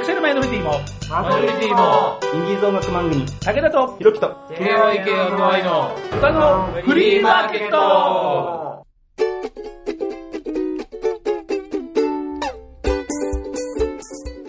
[0.00, 0.72] クシャルマイノリティも、
[1.10, 8.86] マジョリティも、インディーズ音楽番組、武田と、ひろきと、KYK&Y の歌のフリーマーケット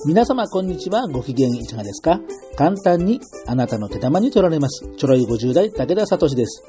[0.05, 1.07] 皆様こんにちは。
[1.07, 2.19] ご機嫌いかがですか？
[2.57, 4.87] 簡単にあなたの手玉に取られます。
[4.97, 6.63] ちょろい50代武田聡です。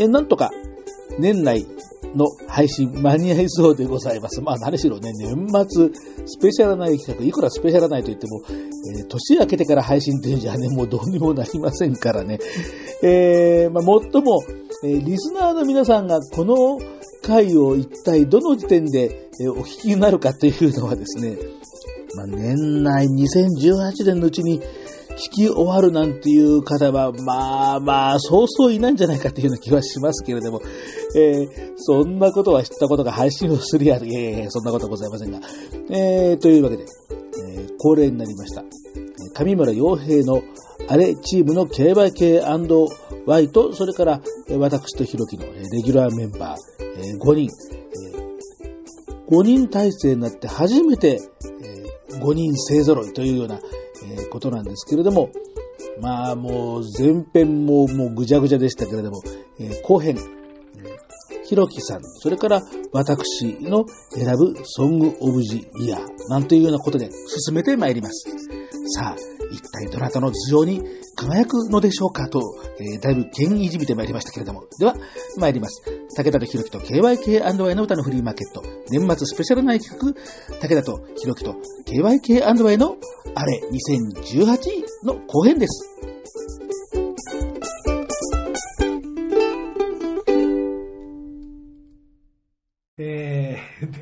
[0.00, 0.50] え、なんとか
[1.18, 1.66] 年内
[2.14, 4.40] の配信間に合いそうでございます。
[4.40, 5.90] まあ何しろね、年末
[6.26, 8.42] スペシャルナイ企画、いくらスペシャルナイと言っても、
[8.98, 12.38] えー年明けてから配信っていうんじゃね、もうどうにもなりませんからね。
[13.02, 14.40] えー、まあ、もっとも、
[14.84, 16.78] えーリスナーの皆さんがこの
[17.22, 21.36] 回を一体どの時点で、えお聞きになるかというのはですね、
[22.16, 24.60] まあ、年内2018年のうちに
[25.18, 30.60] 聞き終わるなんていう方は、まあまあ、そうそういないんじゃないかというような気はしますけれども、
[31.16, 35.40] えーそんなことは知ったことが配信をするや、いやいやいやそんなことはございませんが。
[35.90, 38.64] えーというわけで、えー恒例になりました。
[39.34, 40.42] 上村洋平の
[40.88, 44.22] あれチームの KYK&Y と、それから
[44.58, 47.48] 私とひろきのレギュラーメンバー、5人、
[49.28, 51.20] 5人体制になって初めて、
[52.20, 53.60] 5人勢揃いというような、
[54.30, 55.30] ことなんですけれども、
[56.00, 59.22] まあもう前編ももうぐちゃぐちゃでしたけれども、
[59.82, 60.16] 後編、
[61.44, 62.62] ひろきさん、それから
[62.92, 67.10] 私の選ぶソングオブジイヤーなんていうようなことで
[67.46, 68.28] 進めてまいります。
[68.94, 69.16] さあ、
[69.50, 70.82] 一体どなたの頭上に
[71.16, 72.40] 輝くのでしょうかと、
[72.80, 74.64] えーだいぶ剣いじみてまいりましたけれども。
[74.78, 74.94] では、
[75.36, 75.82] 参ります。
[76.16, 78.62] 武田とひろきと KYK&Y の歌のフリーマーケット。
[78.90, 80.14] 年末スペシャルナイト企
[80.50, 82.96] 画、武田とひろきと KYK&Y の
[83.34, 84.58] あれ2018
[85.04, 85.87] の後編です。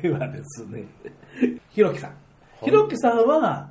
[0.01, 0.85] ではですね、
[1.71, 2.11] ひろきさん。
[2.63, 3.69] ひろきさんは、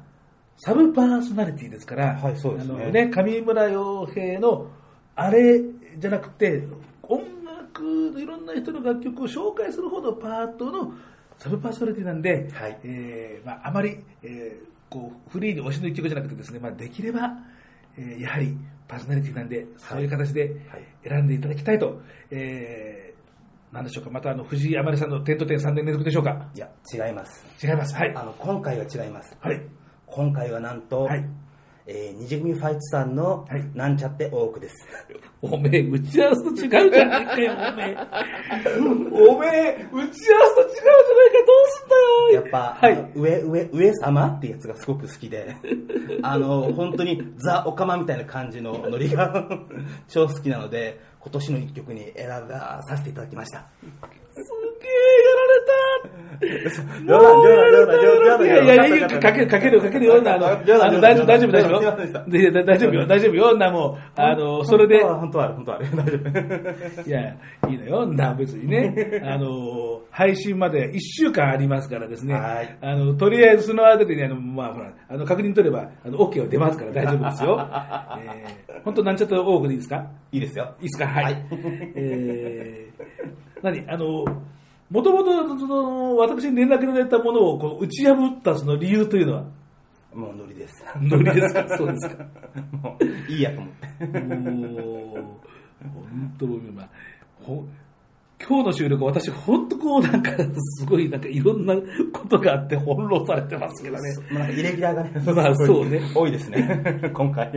[0.58, 2.74] サブパーソナリティですから、はいそうですね。
[2.74, 4.69] あのね、上村洋平の、
[5.14, 5.60] あれ
[5.98, 6.62] じゃなくて、
[7.02, 10.92] 音楽のいろんな人の楽曲を紹介するほどパートの
[11.38, 12.78] サブパーソナリティなんで、はい。
[12.84, 17.38] えーまあ、あまり、えーこうフリーで推しの一曲じゃなくてですね、まあ、できれば、
[17.98, 18.56] えーやはり
[18.87, 20.84] パーソナリティなんで、そういう形ではい。
[21.08, 22.00] 選んでいただきたいと、
[22.31, 23.06] えー、
[23.72, 26.49] なんでしょうか、またあの藤井あまりさんの点と点3年連続でしょうか？
[26.54, 27.44] いや、違います。
[27.62, 27.94] 違います。
[27.94, 28.15] はい。
[28.15, 29.37] あの、今回は違います。
[29.41, 29.60] はい。
[30.06, 31.25] 今回はなんと、はい
[31.88, 34.74] えー、二次組ファイトさんの、はいなんちゃって多くです。
[35.41, 37.97] おめえ、打ち合わせと違うじゃねえかよ、おめえ。
[39.30, 42.30] おめえ、打ち合わせと違うじゃないか、どうすんだよ。
[42.32, 45.56] やっぱ、はい上、上、上様ってやつがすごく好きで、
[46.22, 49.48] あの、本当にザ・オカマみたいな感じのノリが
[50.08, 53.66] 超好きなので、今年の一曲に選ばさせていただきました。
[53.80, 55.45] すげえ、やら。
[56.41, 58.44] 冗談、冗談、冗談、冗談。
[58.44, 60.16] いやいやかける、かける、かけるよ。
[60.19, 61.97] あの、あの大丈夫、大丈夫、大丈夫よ。
[62.28, 63.56] で大丈夫よ、大丈夫よ。
[63.56, 66.19] な、もう、あの、それで、本当は、本当は、大丈
[67.03, 67.09] 夫。
[67.09, 67.34] いや、
[67.69, 68.06] いいのよ。
[68.06, 69.22] な、別にね。
[69.25, 72.34] あの、配信まで1週間ありますからですね。
[72.34, 77.59] はいあの、とりあえずその間でね、あの、まあ、ほら、あの、確認取れば、あの、OK は出ますから大丈夫ですよ。
[77.59, 80.75] えー、本当なんちゃって多くでいいですかいいですよ。
[80.81, 81.25] いいですかはい。
[81.25, 81.47] はい
[81.97, 84.25] えー、何あの、
[84.91, 89.44] もともと、私に連絡いただいたものをこう打ち破ったその理由というのは、
[90.14, 90.84] もうノリです。
[91.00, 91.66] ノリですか？
[91.76, 92.24] そうですか。
[92.82, 93.72] もう、いいやと思っ
[94.12, 94.19] て。
[94.20, 94.34] もう、
[95.84, 96.88] 本当に、まあ、
[97.42, 97.64] ほ
[98.38, 100.30] 今日の収録、私、本当こう、なんか、
[100.78, 101.74] すごい、なんか、いろんな
[102.12, 104.02] ことがあって、翻弄されてますけどね。
[104.30, 106.82] まあ、イレギュラーがね、まあそうね多いですね、
[107.14, 107.50] 今回。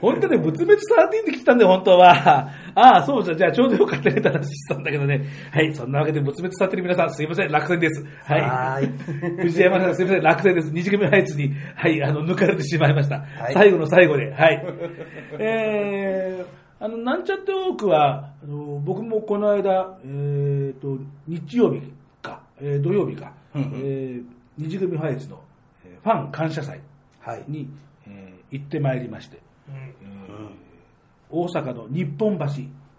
[0.00, 2.50] 本当ね、仏滅13で来たんで、本当は。
[2.74, 5.24] ああ、そうじゃ、じゃあ、ちょうどよかったねって話したんだけどね。
[5.50, 8.04] はい、そんなわけで、仏滅13の皆さん、すいません、落選です。
[8.24, 8.40] はい。
[8.42, 8.80] は
[9.40, 10.70] 藤山さん、すいません、落選です。
[10.70, 13.20] 二次組ハイツに、はい、あの、抜かれてしまいました。
[13.20, 14.66] はい最後の最後で、はい。
[15.40, 21.82] えー、あの、なんちゃって多くは、あの僕もこの間、えーと、日曜日
[22.22, 23.72] か、えー土曜日か、うんうん。
[23.74, 24.24] えー
[24.56, 25.40] 二次組ファイツの、
[25.84, 26.80] えーファン感謝祭
[27.20, 27.44] はい。
[27.48, 27.68] に、
[28.06, 29.38] えー行ってまいりまして、
[29.68, 31.40] うん。
[31.42, 32.44] 大阪の日本橋、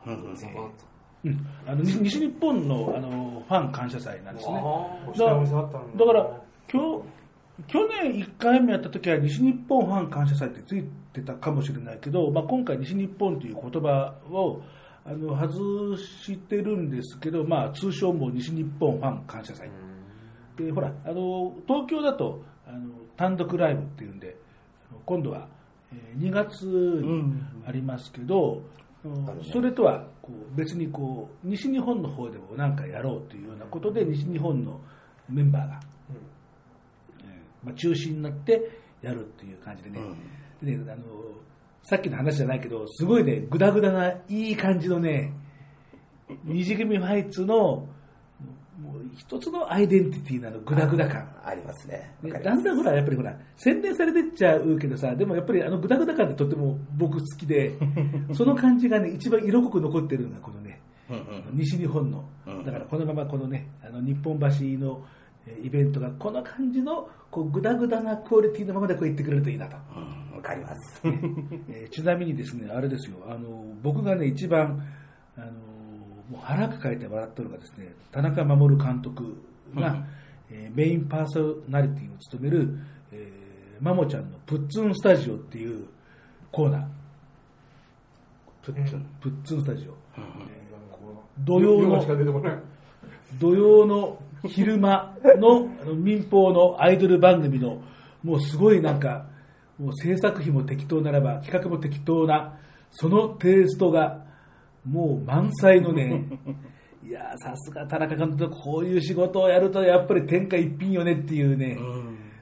[0.06, 0.36] うんうん。
[1.26, 4.56] うん、あの西西日本のあのファン感謝祭なんですね。
[4.56, 4.62] あ
[5.18, 6.06] だ。
[6.06, 6.30] だから
[6.72, 7.04] 今日
[7.68, 10.84] 去年1回目やった時は西日本ファン感謝祭ってつい
[11.14, 14.62] てたかもしれないけど、まあ、今回西日本という言葉を
[15.06, 19.70] あの外してるんですけど、まあ、通称も西日本ファン感謝祭。
[20.58, 24.36] でほらあの東京だとあの単独ライブっていうんで
[25.06, 25.48] 今度は、
[25.94, 27.34] えー2月に
[27.66, 28.62] ありますけど、
[29.04, 34.80] あるねそれとはこう別にこう西日本の方でも何かやろうというようなことで西日本の
[35.30, 35.99] メンバーが、えー
[37.64, 38.70] まあ、中心になって
[39.02, 40.00] やるっていう感じでね,、
[40.62, 41.04] でねあの
[41.84, 45.34] さっきの話じゃないけどすごいねグダグダないい感じのね
[46.44, 47.88] 二次組ファイツの
[48.82, 51.30] もう一つのアイデンティティなのグダグダ感。
[51.44, 52.16] ありますね。
[52.24, 57.78] だんだんほら、やっぱりほら、洗練されてっちゃうけどさ、でもやっぱりあのグダグダ感ってとっても僕好きで、
[58.34, 60.80] その感じがね、一番色濃く残ってるのがこのね、
[61.10, 61.24] うんうん
[61.56, 62.24] 西日本の。
[62.48, 64.80] うん、だからこのままこのね、あの日本橋のえー
[65.64, 69.78] イベントがこの感じのこうグダグダなクオリティのままでこう言ってくれるといいなと。
[69.96, 71.02] うんわかります。
[71.68, 74.82] えーちなみにですね、あれですよ、あの僕がね、一番
[75.38, 79.36] あのもう腹抱えて笑ったのがですね、田中守監督
[79.76, 80.06] が、
[80.50, 82.80] えーメインパーソナリティを務める、
[83.12, 85.86] えー、マモちゃんのプッツンスタジオっていう
[86.52, 86.88] コーナー、
[88.64, 89.06] プッツン。
[89.22, 89.94] プッツンスタジオ。
[91.44, 92.04] 土土曜の。
[93.40, 97.82] 土曜の昼間のあの民放のアイドル番組の、
[98.24, 99.26] もうすごいなんか、
[99.78, 102.58] もう制作費も適当ならば、企画も適当な、
[102.92, 104.26] そのテイストが、
[104.86, 106.26] もう満載のね、
[107.04, 111.78] いやーさすが田中監督、こういう仕事をやると、やっぱり天下一品よねっていうね、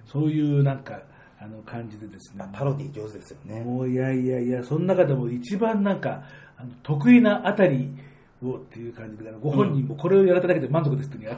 [0.05, 0.99] そういうなんか、
[1.39, 2.43] あの感じでですね。
[2.51, 3.63] パロディ上手ですよね。
[3.63, 6.23] もういやいやいや、その中でも一番なんか、
[6.57, 7.95] あの得意なあたり
[8.43, 11.33] をっていう感じで、ご本人もこれをやられただけで満足ですってあ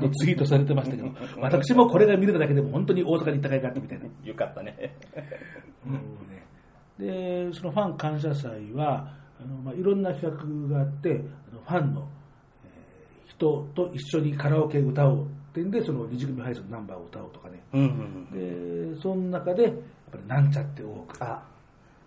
[0.00, 1.10] のツイートされてましたけど、
[1.40, 4.04] 私もこれが見れただけでも本当に大阪に行った甲斐があったみたいな。
[4.24, 4.96] よかったね。
[6.98, 10.36] で、そのファン感謝祭は、あのまあ、いろんな企
[10.70, 11.22] 画があって、
[11.52, 12.08] あのファンの、
[12.64, 17.62] えー人と一緒にカラオケ歌おうっていうんで、その二次組配送のナンバーを歌おうとかね。
[18.32, 19.72] で、その中で、やっ
[20.10, 21.46] ぱりなんちゃって多くあ、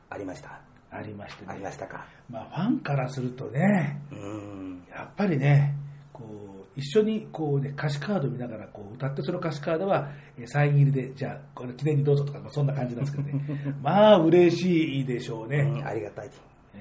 [0.09, 0.59] ありました。
[0.91, 1.51] ありましてね。
[1.51, 2.05] ありましたか。
[2.29, 4.83] まあ、ファンからするとね、うん。
[4.89, 5.75] やっぱりね、
[6.11, 13.45] こう一緒にこう、ね、歌詞カード見ながらこう歌って、その歌詞カードはえーサイン入りで、じゃあ、これ記念にどうぞとか、まあ、そんな感じなんですけどね、
[13.81, 15.57] まあ、嬉しいでしょうね。
[15.59, 16.29] うんありがたい。
[16.75, 16.77] え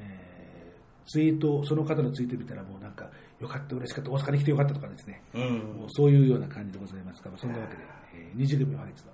[1.07, 3.09] ーツイート、その方のツイート見たら、もうなんか、
[3.41, 5.43] よかった、嬉しかった、大阪に来てよかったとかですね、うん
[5.81, 7.83] もうそういうような感じでございますから、そんなわけで、
[8.15, 9.13] えー二次組ファイツの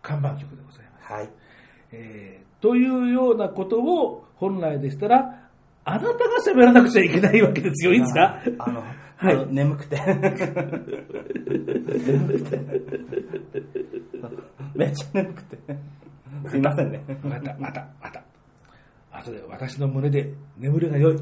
[0.00, 1.12] 看板曲でございます。
[1.12, 1.28] はい。
[1.92, 5.40] えーというようなことを本来でしたら、
[5.84, 6.14] あなたが
[6.46, 8.38] 喋らなくちゃいけないわけですよ、いいですか？
[8.58, 8.82] あの、
[9.16, 10.00] はい眠くて。
[10.06, 10.38] 眠く
[12.50, 12.60] て。
[14.74, 15.58] めっちゃ眠くて。
[16.48, 17.02] すいませんね。
[17.22, 18.22] また、また、また。
[19.12, 21.16] 後で私の胸で眠りが良い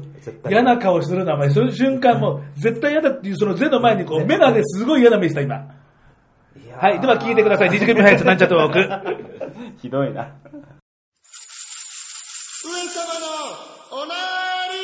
[0.49, 1.49] 嫌な顔するな、お前。
[1.49, 5.67] その瞬間もう絶対嫌だっていうそのゼの前にこう、目がね、すごい嫌な目した、今。
[6.77, 7.69] はい、では聞いてください。
[7.69, 8.77] 二次組配列なんちゃって多く。
[9.81, 10.33] ひどいな。
[13.93, 14.17] おなー
[14.71, 14.81] り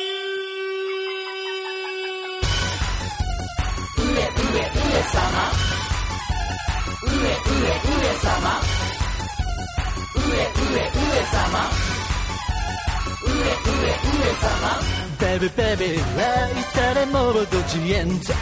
[15.24, 15.86] ベベベベ
[16.22, 18.34] 愛されもどちえんざ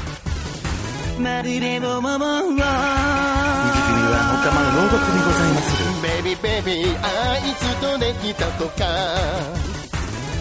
[1.20, 2.42] まるでのままは。
[2.42, 5.66] 水組はおかまの朗読でございます。
[6.02, 7.06] ベビーベビーあ
[7.38, 9.85] いつとできたとか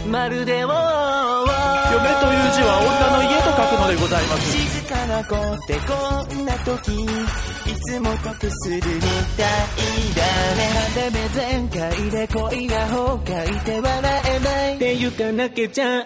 [0.07, 4.51] まるでを嫁という字は女の家と書くのでございます。
[4.51, 5.93] 静かな子ってこ
[6.35, 7.07] んな時い
[7.87, 8.91] つも得するみたい
[10.15, 10.21] だ
[10.55, 10.61] ね
[10.95, 16.05] でめ全開で恋が崩壊で笑えないって言かなきゃちゃう。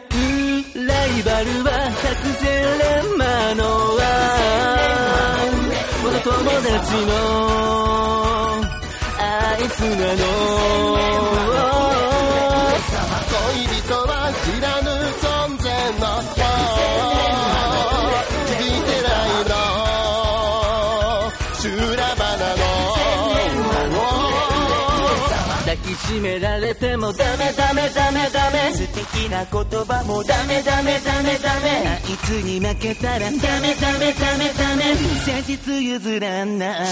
[0.76, 2.48] ライバルは百戦
[2.80, 4.02] 錬磨のは
[6.04, 6.70] 元友達
[7.06, 7.12] の
[9.20, 9.22] あ
[9.60, 9.86] いつな
[10.16, 11.69] の
[26.10, 28.74] しめられてもダメダメダメダメ。
[28.74, 31.38] 素敵な言葉もダメダメダメ。
[31.38, 34.96] ダメあいつに負けたらダメダメダメダメ。
[35.24, 36.86] 先日譲らない。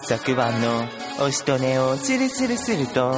[0.00, 0.84] 昨晩の
[1.20, 3.14] おしとねをスルスルすると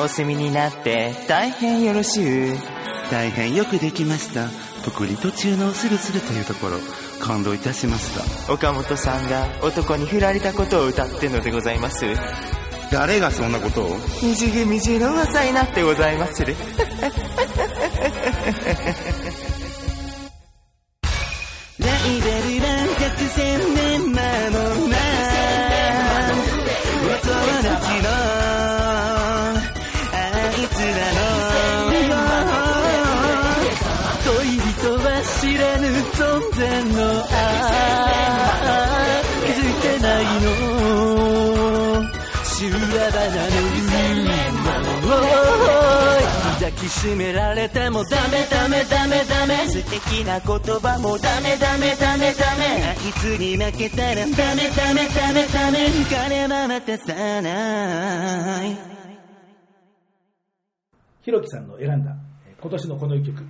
[0.00, 2.75] お墨になって大変よろしゅう。
[3.10, 4.48] 大変よくできました。
[4.84, 6.78] 特に途中のスルスルというところ
[7.20, 8.52] 感動いたしました。
[8.52, 12.04] 岡本さんが男に振られたことを歌ってのでございます。
[12.90, 13.96] 誰がそんなことを？
[14.22, 16.44] みじぐみじの技になってございます。
[16.44, 16.54] る
[21.78, 22.68] ライバルは
[23.00, 24.65] 百戦錬磨の
[36.96, 37.34] のあ
[39.44, 40.46] 気づいてないの。
[42.44, 42.84] 修羅場
[43.30, 43.86] なのに。
[46.56, 58.76] 抱きしめられてもダメダメダメダメ素敵な言葉もダメダメダメダメあいつに負けたらダメダメダメダメ金は渡さない
[61.22, 62.16] ひろきさんの選んだ
[62.60, 63.44] 今年のこの一曲、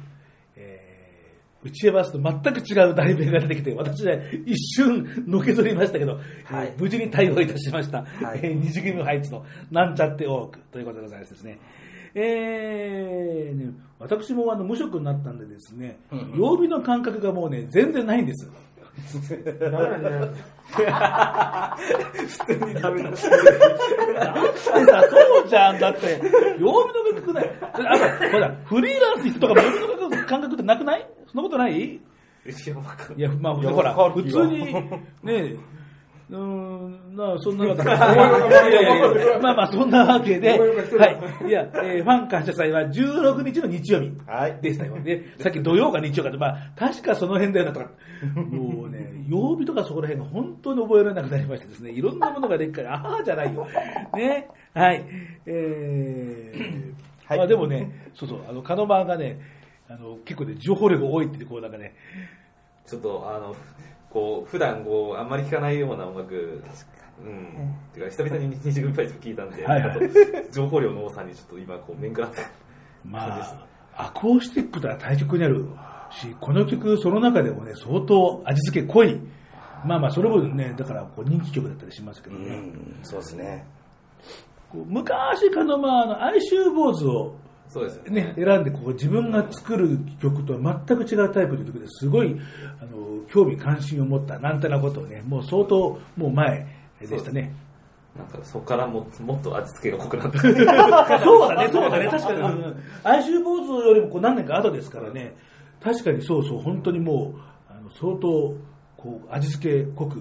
[1.67, 4.15] 打ち合わせと全く違う題名が出てきて、私は
[4.47, 7.99] 一瞬のけぞりましたけど、はいえー無事に対応いたしました。
[7.99, 11.59] はいえー二次組ハイツのなんちゃって多くということでございますですね。
[12.15, 15.99] えーね、私もあの無職になったんでですね、
[16.35, 18.51] 曜日の感覚がもうね、全然ないんです。
[19.07, 19.21] 普
[22.47, 23.11] 通にダメだ。
[23.11, 25.79] だってさ、そうじゃん。
[25.79, 26.21] だって、
[26.59, 27.51] 曜日の感覚ない。
[27.63, 29.71] あと、ほら、フリーランスとかも曜
[30.11, 31.07] 日の感覚ってなくない？
[31.33, 32.01] そんなことない？
[33.17, 34.73] いや、まあ、ほら、普通に、
[35.23, 35.57] ね
[36.29, 37.89] うーん、なあ、そんなわけで。
[39.41, 41.07] まあまあ、そんなわけで、は
[41.45, 41.49] い。
[41.49, 45.23] いや、えーファン感謝祭は16日の日曜日はいでしたよね。
[45.39, 47.91] さっき土曜か日曜かって、まあ、確かその辺だよなとか、
[48.35, 53.65] もうね、曜日とかそこら辺が本当に覚えられなくなりましてですね、いろんなものがでっかい、ああじゃないよ。
[54.15, 54.49] ね。
[54.75, 55.05] はい。
[55.47, 59.39] えー、はいまあでもね、そうそう、あの、カノマがね、
[59.89, 61.95] あの、結構ね、情報量が多いってこうなんかね、
[62.87, 63.55] ちょっとあの
[64.17, 66.63] こう普段こうあんまり聞かないような音楽。
[67.19, 69.99] うん、てか久々に二次組ファイス聞いたんで、はいはい。
[70.53, 72.39] 情報量の多さにちょっと今こう面食らって
[73.05, 73.67] まあ、
[74.07, 75.67] アコースティックとは対極にある
[76.11, 79.21] し、この曲、その中でもね、相当味付け濃い。
[79.85, 82.57] まあまあ、それもね、だからこう人気曲だったりしますけどうね。
[82.57, 83.67] ん、そうですね。
[84.71, 87.35] こう昔、カノマの哀愁坊主を
[87.69, 88.11] そうですよね。
[88.11, 92.37] ね、選んでこう自分が作る曲とは全く違うタイプの曲ですごい
[92.81, 96.67] あの興味関心を持ったなんてなことをねもう相当もう前
[97.01, 97.55] でしたね。
[98.17, 102.09] なんかそこからももっと味付けが濃くなって そうだねそうだね。
[102.09, 105.37] 確かに、うん哀愁坊主よりもこう何年か後ですからね。
[105.83, 106.61] 確かにそうそう。
[106.61, 108.55] 本当にもうあの相当
[108.97, 110.21] こう味付け濃く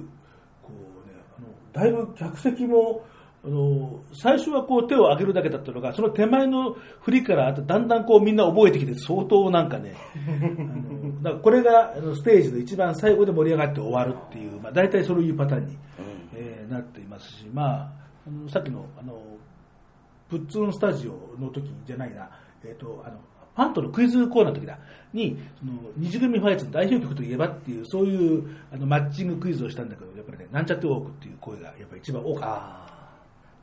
[0.62, 3.06] こう、ね、あのだいぶ客席も
[3.46, 15.78] あの最初はこう手を上げるだけだったのがその手前の振りからあとだんだんこうみんな覚えてきて相当なんかねあのだからこれがあのステージの一番最後で盛り上がって終わるっていう、まあ、大体そういうパターンに、
[16.34, 17.92] えーなっていますし、まあ、
[18.28, 19.22] あのさっきのあの
[20.30, 22.30] プッツンスタジオの時じゃないな、
[22.64, 23.20] えっとあの
[23.56, 24.78] ファンとのクイズコーナーの時だ
[25.14, 32.95] にその二次組ファイツの代表曲といえばっていうそういうあのマッチングクイズをしたんだけどやっぱりねなんちゃって多くっていう声がやっぱり一番多かった。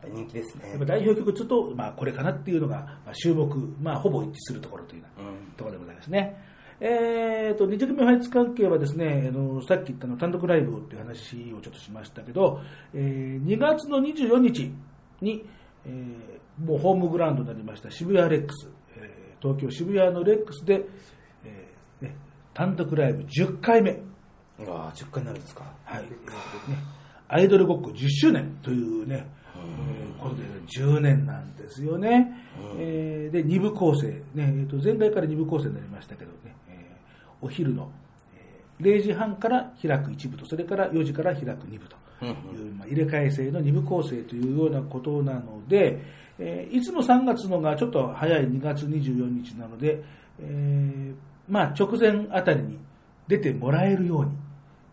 [0.09, 0.77] 人気ですね。
[0.85, 6.53] 代表曲ちょっと、まあ、これかなっていうのが、まあ、注目、まあ、ほぼ一致するところというようなうんところでございますね。
[6.85, 12.61] えー、と、二次組ファイツ関係はですね、あの、さっき言ったの単独ライブっていう話をちょっとしましたけど、
[12.93, 14.73] えー2月の24日
[15.21, 15.45] に、
[15.87, 20.83] えーもうホームグラウンドになりました渋谷レックス、えー東京渋谷のレックスで、
[21.45, 22.17] えーね、
[22.53, 23.93] 単独ライブ10回目、
[24.67, 25.65] ああ、10回になるんですか。
[25.85, 26.09] はい、ね、
[27.29, 29.42] アイドルごっこ10周年というね、えー
[30.19, 32.33] ことで10年なんですよね。
[32.79, 37.91] えーで、2部構成、ね、えーと前回から2部構成になりましたけどね、えーお昼の、
[38.37, 46.01] えー0時半から開く1部と、それから4時から開く2部という、まあ、入れ替え制の2部構成というようなことなので、
[46.39, 50.03] えーいつも3月のがちょっと早い2月24日なので、
[50.41, 51.15] えー
[51.49, 52.79] まあ、直前あたりに
[53.29, 54.31] 出てもらえるように、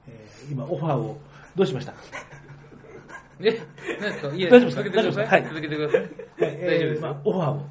[0.07, 1.19] えー今オファーを
[1.55, 1.93] どうしました？
[3.41, 3.59] え、
[4.01, 4.35] 何ですか？
[4.35, 5.25] いえ、大丈夫です続けてください。
[5.25, 5.43] 大丈夫ですはい。
[5.43, 6.01] 続けてください。
[6.01, 6.11] はい。
[6.39, 7.65] 大丈夫ですえーまあ、オファーを、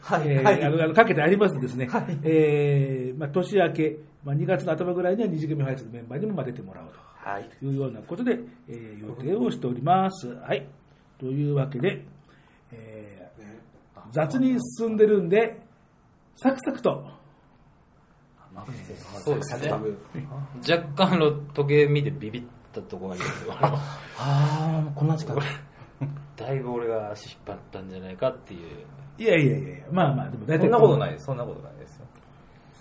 [0.00, 0.28] はい。
[0.28, 0.64] えーはい。
[0.64, 1.88] あのあのかけてありますんでですね、
[2.24, 7.48] えーまあ、年明け、まあ、2月の頭ぐらいには二次組ファイツのメンバーにもまあ出てもらおうはい。
[7.60, 8.38] というようなことで、
[8.68, 10.28] えー予定をしております。
[10.34, 10.66] はい。
[11.18, 12.04] というわけで、
[12.72, 13.22] えー
[14.10, 15.58] 雑に進んでるんで、
[16.36, 17.08] サクサクと、
[19.24, 19.70] そうですね。
[20.68, 23.54] 若干あの時計見てビビったところがいいですよ。
[23.60, 23.78] あのあ
[24.18, 25.36] あ、こんな時間。
[26.36, 28.60] だいぶ俺が足引っ張ったんじゃないかっていう。
[29.18, 30.62] いやいやいやまあまあ、でも大体。
[30.62, 32.06] そんなことないですそんなことないですよ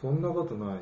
[0.02, 0.82] そんなことないよ。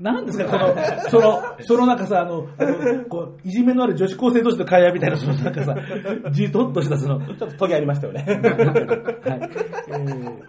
[0.00, 0.74] なんですか、この、
[1.10, 5.76] その、そのなんかさ、あの、あのこう、いじめのある女子高生同士の会話みたいな、そのなんかさ、
[6.32, 8.24] じとっとしたその、ちょっとトゲありましたよね。
[8.24, 8.38] はい。
[9.88, 10.42] えー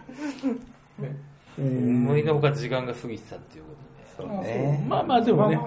[1.00, 3.83] えー思いのほか時間が過ぎてたっていうことで。
[4.22, 4.84] ね。
[4.88, 5.60] まあまあでもね、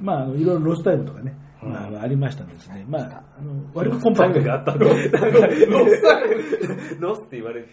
[0.00, 2.84] まあ、あのいろいろロスタイムとかね、まあ、ありましたんですね。
[2.88, 4.42] まあ、あの割とコンパクト。
[4.42, 7.68] があったんでロスタイムロスって言われて。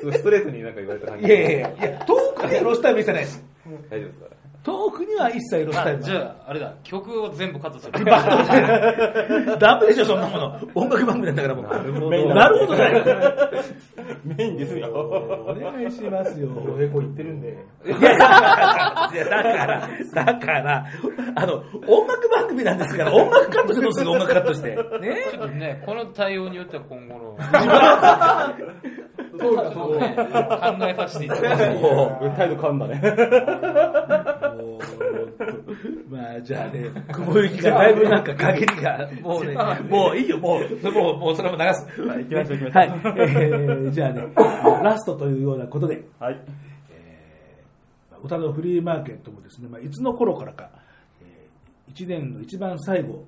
[0.00, 1.26] すごいストレートになんか言われた感じ。
[1.26, 3.44] いやいやいや、遠くからロスタイムしてないです。
[3.90, 4.33] 大丈夫ですか？
[4.64, 7.92] トークには一切ロスタイムはあじゃあ、あれだ、曲を全部カットする。
[9.60, 10.58] ダメでしょ、そんなもの。
[10.74, 11.64] 音楽番組なんだからもう。
[11.66, 12.10] なるほど。
[12.34, 13.04] なるほどだよ。
[14.24, 14.88] メインですよ。
[15.46, 16.48] お願いしますよ。
[16.48, 17.58] おへこ言ってるんで。
[17.84, 18.16] いや、だ
[19.42, 20.86] から、だから、
[21.34, 24.70] あの、音楽番組なんですから、音楽カットしてどうする音楽カットして。
[24.70, 24.78] ね
[25.30, 27.36] ちょっとね、この対応によっては今後の、
[29.38, 30.74] そうか、そうか。
[30.78, 32.36] 考えさせていただきます。
[32.36, 34.53] 態度変わんだね。
[34.56, 39.54] も うまあ、じゃあね、 雲行きがだいぶなんか陰りが、もうね、
[39.88, 41.86] もういいよ、もう、もう、もうそれも流す。
[42.00, 43.00] 行きましょう行きましょうはい。
[43.16, 44.28] えーじゃあね、
[44.82, 46.40] ラストというようなことで、はい。
[48.22, 50.70] 歌のフリーマーケットもですね、まあ、いつの頃からか、
[51.22, 51.46] え
[51.92, 53.24] 1年の一番最後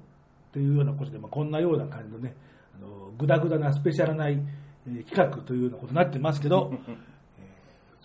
[0.53, 2.35] というようなことで、まあ、こんなような感じのね、
[2.75, 6.95] あのグダグダなスペシャルな、えー企画というようなことになってますけど、えー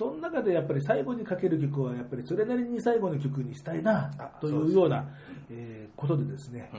[0.02, 4.10] その中でやっぱり最後にかける曲はやっぱりそれなりに最後の曲にしたいな
[4.42, 5.06] というような、
[5.52, 6.72] えーことでですね、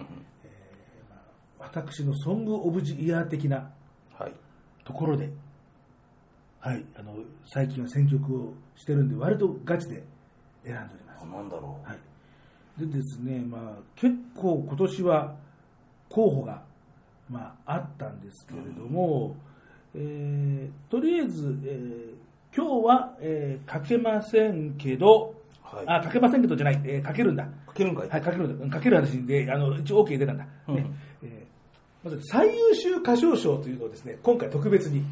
[1.56, 3.70] 私のソング・オブ・ジ・イヤー的な
[4.18, 4.32] はい。
[4.84, 5.30] ところで、
[6.58, 7.14] はい、あの
[7.46, 10.02] 最近は選曲をしてるんで割とガチで
[10.64, 11.24] 選んでおります。
[11.24, 15.36] なんだろはい、でですね、まあ、結構今年は
[16.08, 16.64] 候補が、
[17.30, 19.36] まあ、あったんですけれども、
[19.94, 27.44] えーとりあえず、えー今日は、えーかけませんけど、はいあかけませんけどじゃない、えーかけるんだ。
[27.44, 28.08] かけるんかい？
[28.08, 28.64] はい、かけるんだ。
[28.64, 30.46] うんかける話で、あの一応 OK 出たんだ。
[30.68, 30.86] うんね
[31.22, 31.52] えー
[32.04, 35.04] まず最優秀歌唱賞というのをですね、今回特別に。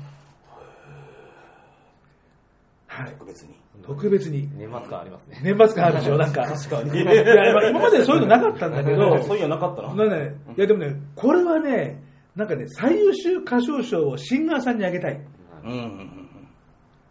[2.88, 3.54] はい、特別に。
[3.86, 4.48] 特別に。
[4.58, 5.40] 年末感ありますね。
[5.42, 6.42] 年末感あるでしょ、なんか。
[6.50, 7.00] 確かに。
[7.00, 9.94] 今までそういうのなかったんだけど、 そういうのなかったな。
[9.94, 12.02] なね、いやでもね、これはね、
[12.34, 15.20] なんかね、最優秀歌唱賞をシンガーさんにあげたい
[15.64, 16.19] うんうんうん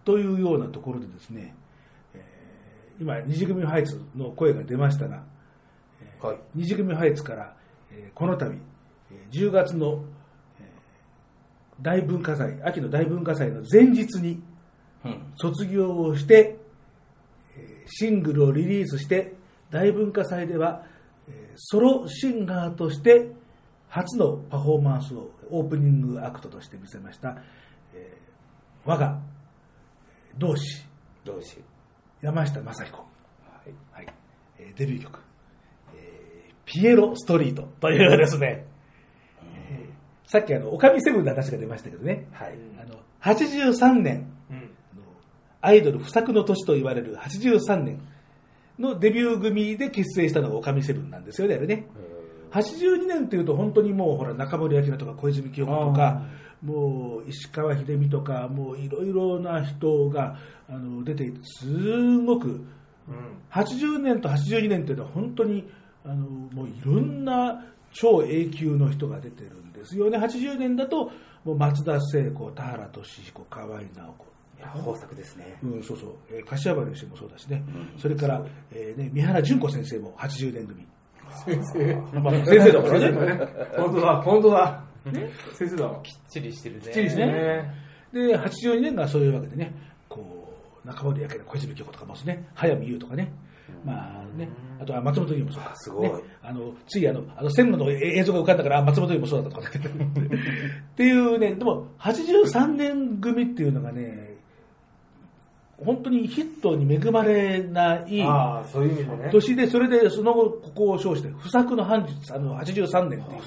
[0.06, 1.56] というようなところでですね、
[2.14, 5.24] えー今、二次組ハイツの声が出ましたが、
[6.22, 6.30] うん。
[6.30, 6.38] はい。
[6.56, 7.56] 二次組ハイツから、
[7.92, 8.56] えーこの度、
[9.12, 10.04] えー10月の、
[10.60, 10.66] えー
[11.82, 14.42] 大文化祭、秋の大文化祭の前日に
[15.06, 15.34] うん。
[15.36, 16.58] 卒業をして、
[17.58, 19.34] えーシングルをリリースして、
[19.72, 20.84] 大文化祭では、
[21.28, 23.32] えーソロシンガーとして
[23.90, 27.38] 初のパフォーマンスをオープニングアクトとして見せました、
[27.94, 29.20] えー我が
[30.40, 30.86] 同志。
[31.26, 31.58] どうし
[32.22, 32.98] 山下正彦、
[33.92, 34.08] はい。
[34.58, 35.20] えーデビュー曲、
[35.96, 37.68] えーピエロストリート。
[37.82, 38.66] というですね、
[39.44, 42.54] えーさっきあの、おかみセブンの話が出ましたけどね、はい。
[42.82, 44.70] あの83年、うん。
[45.62, 48.02] アイドル不作の年と言われる83年
[48.78, 51.86] のデビュー組で結成したのがおかみセブンなんですよね、あれね。
[52.52, 56.24] 82年っていうと本当にもうほら中森明菜とか小泉清子とか
[56.64, 62.66] もう石川秀美とかもういろいろな人があの出ていてすごく
[63.52, 65.68] 80年と82年っていうのは本当に
[66.06, 70.18] あのもういろんな超 A 級の人が出てるんですよね。
[70.18, 71.12] 80年だと
[71.44, 74.30] もう松田聖子田原俊彦河合直子。
[74.76, 75.58] 豊作ですね。
[75.64, 77.64] うん、そうそう、えー柏原芳恵もそうだしね、
[77.98, 80.86] それから、えーね、三原純子先生も80年組、
[81.46, 82.20] 先生。
[82.20, 84.84] まあ、先生だからね、本当だ、本当だ。
[85.54, 85.88] 先生だ。
[85.88, 86.02] わ。
[86.04, 86.82] きっちりしてるね。
[86.82, 87.90] きっちりしてね。
[88.14, 89.74] で82年がそういうわけでね、
[90.08, 93.32] こう中森明菜、小泉京子とかもね、早見優とかね、
[93.86, 94.50] まあね、
[94.82, 96.10] あとは松本優もそうだ、すごい。
[96.10, 99.86] ね、あのついあのあの線路の映像が浮かんだから、あ松本優もそうだったとかね
[100.92, 104.29] っていうね、でも83年組っていうのがね、
[105.84, 108.22] 本当にヒットに恵まれない。
[109.32, 113.42] 年で、それでその後、ここを称して、不作の半日、あの、83年っていう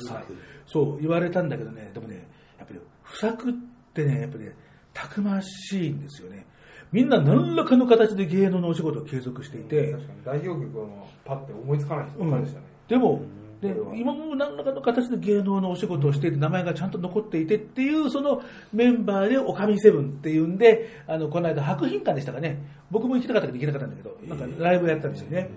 [0.67, 3.53] そう言われたんだけどね、でもね、やっぱり不作っ
[3.93, 4.55] てね、やっぱりね、
[4.95, 6.47] たくましいんですよね。
[6.93, 10.87] みんな何らかの形で芸能のお仕事を継続していて、確かに代表曲は
[11.25, 12.67] パッて思いつかない人ばっかりでしたね。
[12.89, 13.23] でも、
[13.63, 22.59] で今も何らかの形で芸能のお仕事をしていて、名前がちゃんと残っていてっていう、そのメンバーで、おかみセブンっていうんで、あの、この間、博品館でしたかね、
[22.91, 25.49] 僕も行きたかったけど行けなかったんだけど、なんかライブやったんですよね。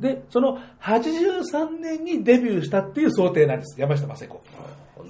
[0.00, 4.40] で、その83年にデビューしたっていう想定なんです、山下聖子。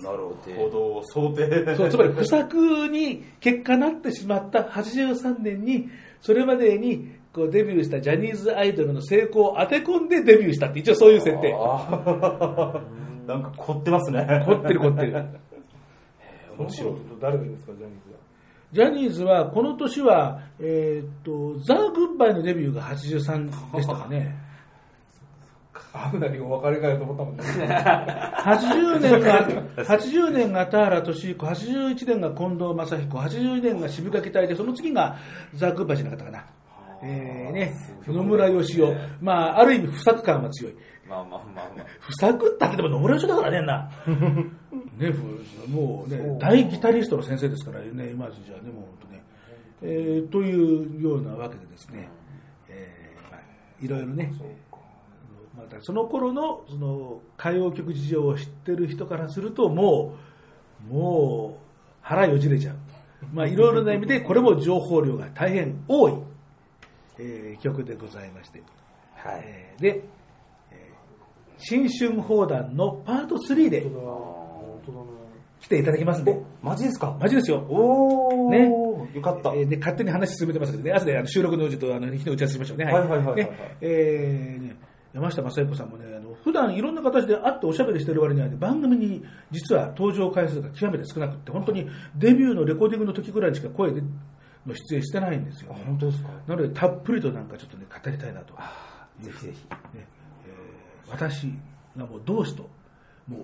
[0.02, 0.18] なる
[0.56, 1.02] ほど。
[1.04, 1.76] 想定。
[1.76, 5.88] そうつまり不作に結果なってしまった83年に、
[6.20, 10.22] それまでにこうデビューしたジャニーズアイドルの成功を当て込んで。
[10.22, 11.54] デビューしたって、一応そういう設定。
[11.56, 14.26] あーなんか凝ってますね。
[14.46, 15.26] 凝ってる凝ってる。
[16.58, 16.94] 面白い。
[17.20, 17.60] 誰がいいんで。
[17.60, 18.18] すか、ジャニーズは。
[18.72, 23.82] ジャニーズはこの年は、えーっと、ザ・グッバイのデビューが83で。
[23.82, 24.36] したかね。
[25.92, 27.42] あんなにお別れかよと思ったもんね。
[27.42, 29.46] 80年が、
[29.84, 35.16] 80年が田原俊彦、81年が近藤正彦、82年が渋垣隊で、その次が
[35.54, 36.44] ザ・グッバイじゃなかったかな。
[37.02, 37.74] えーね、
[38.06, 38.94] 野村義雄。
[39.20, 40.74] まあ、ある意味不作感は強い。
[41.08, 41.86] まあまあまあまあ。
[42.00, 43.90] 不作ったってでも野村義雄だからねんな。
[44.98, 49.22] ね、ふもうね、大ギタリストの先生ですからね、今じゃね、もう本当ね。
[49.82, 52.08] えーというようなわけでですね、
[52.68, 53.40] えーまあ、
[53.80, 54.32] いろいろね、
[55.56, 60.14] またその頃のその歌謡曲事情を知ってる人からするとも
[60.90, 61.66] うもう
[62.02, 62.76] 腹よじれちゃう、
[63.32, 66.14] まあ、いろいろな意味でこれも情報量が大変多い、
[67.20, 68.62] えー曲でございまして、
[69.26, 70.02] えーで、
[70.70, 73.84] えー新春砲弾のパート3で
[75.60, 76.40] 来ていただきますんで。
[76.62, 77.16] マジですか？
[77.20, 77.58] マジですよ。
[77.68, 78.70] おー、ね。
[79.14, 79.52] よかった。
[79.52, 82.84] えーで勝手に話進めてますけどね、後であの収録のちょっとあの日の打ち合わせしましょうね。
[82.86, 83.36] はいはいはいはいはい。
[83.36, 83.50] ね
[83.82, 84.76] えーね
[85.12, 94.02] 山下正彦さんもね、あの普段いろんな形で会っておしゃべりしてる割には、ね、番組に実は登場回数が極めて少なくって、本当にデビューのレコーディングの時ぐらいにしか声で
[94.66, 95.82] の出演してないんですよ、ね。
[95.86, 96.28] 本当ですか？
[96.46, 98.54] なので、たっぷりとなんかちょっとね、語りたいなと。
[99.20, 99.68] ぜひぜひ。
[99.96, 100.06] ね
[100.46, 101.52] えー私
[101.96, 102.68] がもう同志と、
[103.26, 103.38] も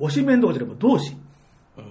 [0.00, 1.14] う、 推しメンどころじゃなくて同志、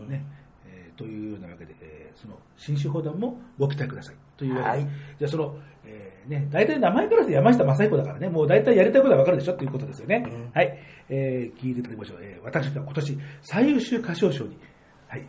[0.08, 0.24] ね
[0.66, 4.16] えーというようなわけで、えーその新種砲弾もご期待ください。
[4.38, 10.26] というわけで、はいじゃあその、えーね、大体名前からして山下正彦だからね、もう大体やりたいことはわかるでしょっていうことですよね。
[10.54, 10.78] はい、
[11.10, 12.18] えー聞いていただきましょう。
[12.22, 14.58] えー私が今年最優秀歌唱賞に、
[15.10, 15.26] はい、えー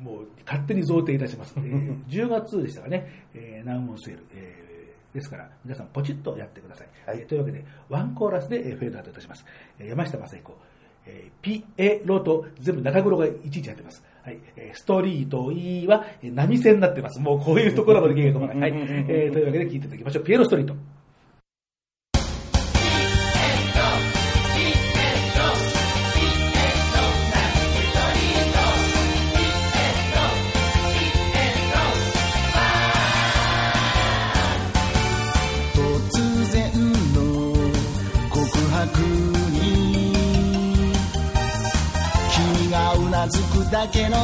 [0.00, 1.54] もう勝手に贈呈いたします。
[1.58, 6.88] えー10月でしたかね、えー、ナウンセール、えーですから、皆さんポチッとやってください。
[7.08, 9.44] えーというわけで、ワンコーラスでえーフェードアウトいたします。
[9.78, 10.58] えー山下正彦、
[11.06, 14.02] えーピエロと全部中黒がいちいち入ってます。
[14.22, 14.38] はい。
[14.56, 17.18] えーストリート E はえー波線になってます。
[17.20, 18.60] もうこういうところまで芸が細かい。
[18.60, 18.72] はい。
[19.08, 20.24] えーというわけで聞いていただきましょう。
[20.24, 20.74] ピエロストリート。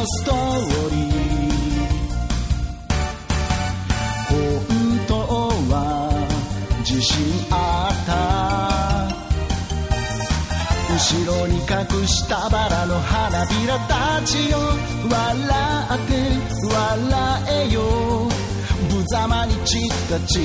[0.05, 1.13] ストーリー。
[4.29, 4.37] 本
[5.07, 5.15] 当
[5.73, 5.75] は
[6.81, 8.13] 自信あった。
[10.93, 14.59] 後ろに隠したバラの花びらたちよ
[15.11, 15.19] 笑
[15.97, 16.13] って
[16.75, 17.81] 笑えよ。
[18.91, 20.41] 無様に散った小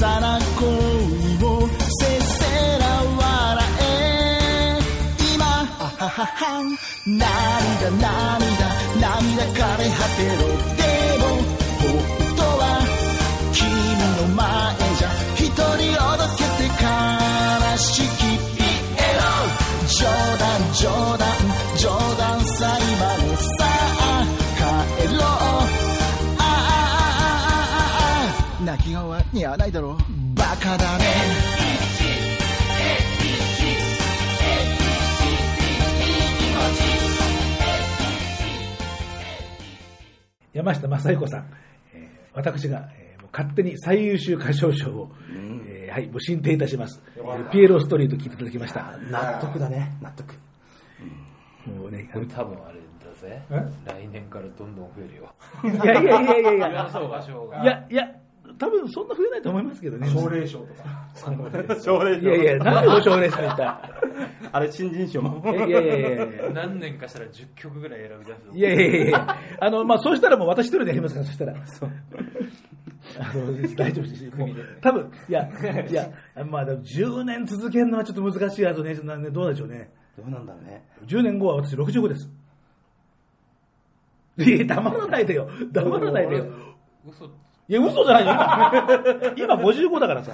[0.00, 1.68] さな恋を
[6.24, 8.66] 涙涙
[9.00, 10.40] 涙枯れ果てろ
[10.76, 10.82] で
[11.18, 11.22] も
[11.80, 11.84] 本
[12.36, 12.62] 当は
[13.52, 13.60] 君
[14.16, 14.40] の前
[14.98, 15.06] じゃ
[15.36, 15.60] 一人
[15.98, 18.20] おどけて悲しき
[18.56, 19.20] ピエロ。
[19.88, 20.06] 冗
[20.38, 21.26] 談冗談
[21.76, 22.92] 冗談さ今
[23.26, 23.50] のさ
[23.98, 24.24] あ
[24.56, 24.60] 帰
[25.08, 25.20] ろう。
[26.38, 27.60] ああああ
[27.98, 28.30] あ
[28.60, 28.64] あ。
[28.64, 29.96] 泣き顔は似合わないだろう。
[30.36, 31.04] バカだね。
[40.52, 41.46] 山下正彦さん、
[41.94, 45.10] えー私が、えーもう勝手に最優秀歌唱賞を、
[45.66, 47.00] えーはい、もう進呈いたします。
[47.16, 48.96] えーピエロストリート聞いていただきました。
[49.10, 50.34] 納得だね、納得。
[51.66, 53.42] もうね、これ多分あれだぜ。
[53.86, 55.34] 来年からどんどん増えるよ。
[55.64, 56.72] いやいやいやいやいや、い
[57.66, 58.10] やいや、
[58.58, 60.08] 多分そんな増えないと思いますけどね。
[60.08, 61.08] 奨励賞とか。
[61.80, 63.90] 奨励 いやいや、 なんでお奨励賞言った？
[64.52, 65.42] あれ、新人賞も。
[65.54, 66.26] いやいやいやいや。
[66.52, 71.54] 何年かしたら10曲ぐらい選び出すぞいやいやいやあの、まあ、そうしたらもう私一人でやりますから、そしたら。
[73.18, 74.36] あの、大丈夫です。
[74.36, 74.48] もう
[74.80, 75.48] 多分、いや、
[75.88, 76.08] いや、
[76.48, 79.90] まあ、でも10年続けるのはちょっと難しいやつね、なんでどうでしょうね。
[80.16, 80.84] どうなんだろうね。
[81.06, 82.30] 10年後は私65です。
[84.38, 85.48] いや、黙らないでよ。
[85.72, 86.46] 黙らないでよ。
[87.06, 87.28] 嘘
[87.72, 88.32] いや、嘘じゃないよ。
[89.34, 90.32] 今、今55だからさ。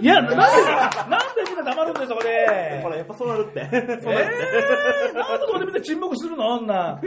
[0.00, 0.50] いや、なんで、なん
[1.34, 2.80] でみんな黙るんだよ、そこで。
[2.82, 3.60] ほら、やっぱそうなるって。
[3.60, 4.02] えー、なんで
[5.46, 6.54] そこでみんな沈黙するの？
[6.54, 6.98] あんな。
[7.02, 7.06] え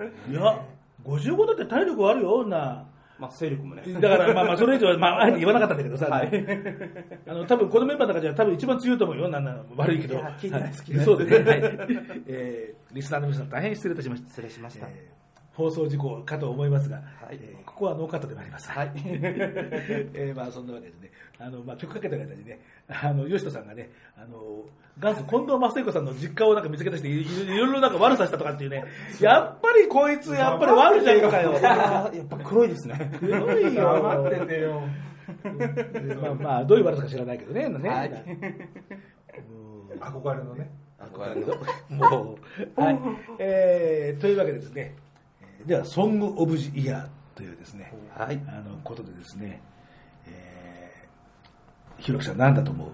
[0.00, 0.58] ー、いや、
[1.04, 2.86] 55だって体力あるよ、女。
[3.18, 3.82] まあ、勢力もね。
[4.00, 6.28] だから、まあまあ、それ以上は、まあ、 あえて言わなかったんだけどさ、はい
[7.28, 10.16] あの、多分このメンバーの中では多分一番強いと思うよ、なんな悪いけど。
[10.16, 11.50] いや聞いてないですは聞いそうですね。
[11.50, 11.60] はい。
[12.26, 14.28] えー、リスナーの皆さん大変失礼いたしました。
[14.30, 14.86] 失礼しました。
[14.86, 15.24] えー
[15.54, 18.70] 放送事故かと思いますが、はいえーここはノーカットでもあります。
[18.70, 24.64] はいえーまあそんなわけでね、あの、まあ曲かけた間にね、あの、吉田さんがね、あの、
[24.98, 28.84] 元祖近藤正彦さんの実家をなんか見つけ出してい、ろいろなんか悪さしたとかっていうね、
[29.20, 31.52] やっぱりこいつ、やっぱり悪じゃんかよ。
[31.54, 33.12] やっぱ黒いですね。
[33.18, 34.02] 黒いよ。
[34.02, 34.82] 待っててよ。
[35.44, 37.68] でまあまあ、どういう悪さか知らないけどね。
[37.68, 38.54] ねはいうん
[40.00, 40.70] 憧れのね。
[41.88, 42.36] も
[42.76, 42.98] う、はい。
[43.38, 44.94] えー、というわけでですね、
[45.40, 48.40] えーでは、ソング・オブ・ジ・イヤーというですね、はい。
[48.48, 49.73] あのことでですね、えー、
[51.98, 52.86] ひろきさん、なんだと思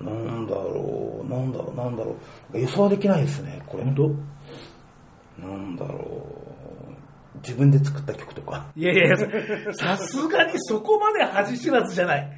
[0.00, 0.04] う？
[0.04, 2.16] なんだろう、なんだろう、なんだろ
[2.52, 2.58] う。
[2.58, 3.84] 予想できないですね、これ。
[3.84, 5.46] 本当？
[5.46, 7.38] なんだろう。
[7.38, 8.66] 自分で作った曲とか。
[8.76, 9.16] いやいや、
[9.72, 12.30] さすがにそこまで恥知らずじゃない。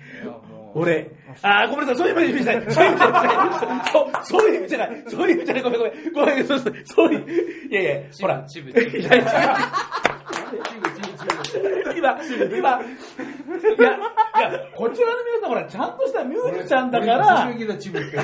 [0.75, 2.71] 俺、あー、ごめんなさい、そういう意味じゃない。
[2.71, 3.25] そういう意味じゃな
[3.83, 3.87] い。
[3.91, 5.05] そうそういう意味じゃない。
[5.09, 5.63] そういう意味じゃない。
[5.63, 6.13] ごめんごめん。
[6.13, 7.71] ごめん、そうそうそういう。
[7.71, 8.45] いやいや、ほら。
[11.97, 12.85] 今、今、い
[13.83, 13.97] や、
[14.49, 18.19] いや、こちらの皆さん、ほら、ちゃんとしたミュージシャンだから、俺俺チブって。
[18.19, 18.23] そ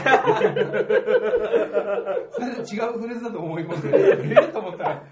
[2.40, 2.50] れ違
[2.88, 3.98] うフレーズだと思い込んで、
[4.40, 5.02] ええと思ったら、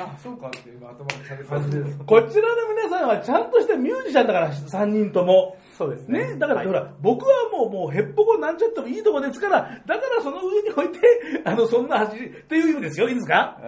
[0.00, 1.98] あ、そうかって今頭にされ感じです。
[2.04, 5.56] こちらの皆さんはちゃんとしたミュージシャンだから、3人とも。
[5.78, 10.98] そうですね、だから、ほら、僕はもう、もう、へっぽこなんちゃってもいいとこですから、だからその上に置いて、
[11.44, 13.58] あの、そんな走り、っていう意味ですよ、いいですか？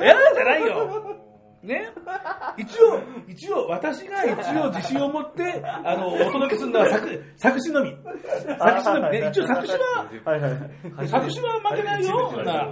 [0.00, 1.16] いやじゃないよ。
[1.62, 1.92] ね。
[2.56, 7.96] 一応、一応、私が一応自信を持って、あの、お届けするのは作、作詞のみ。
[8.58, 9.28] 作詞のみね。
[9.28, 10.48] 一応作詞は、はいは
[11.04, 11.08] い。
[11.08, 12.32] 作詞は負けないよ。
[12.44, 12.68] な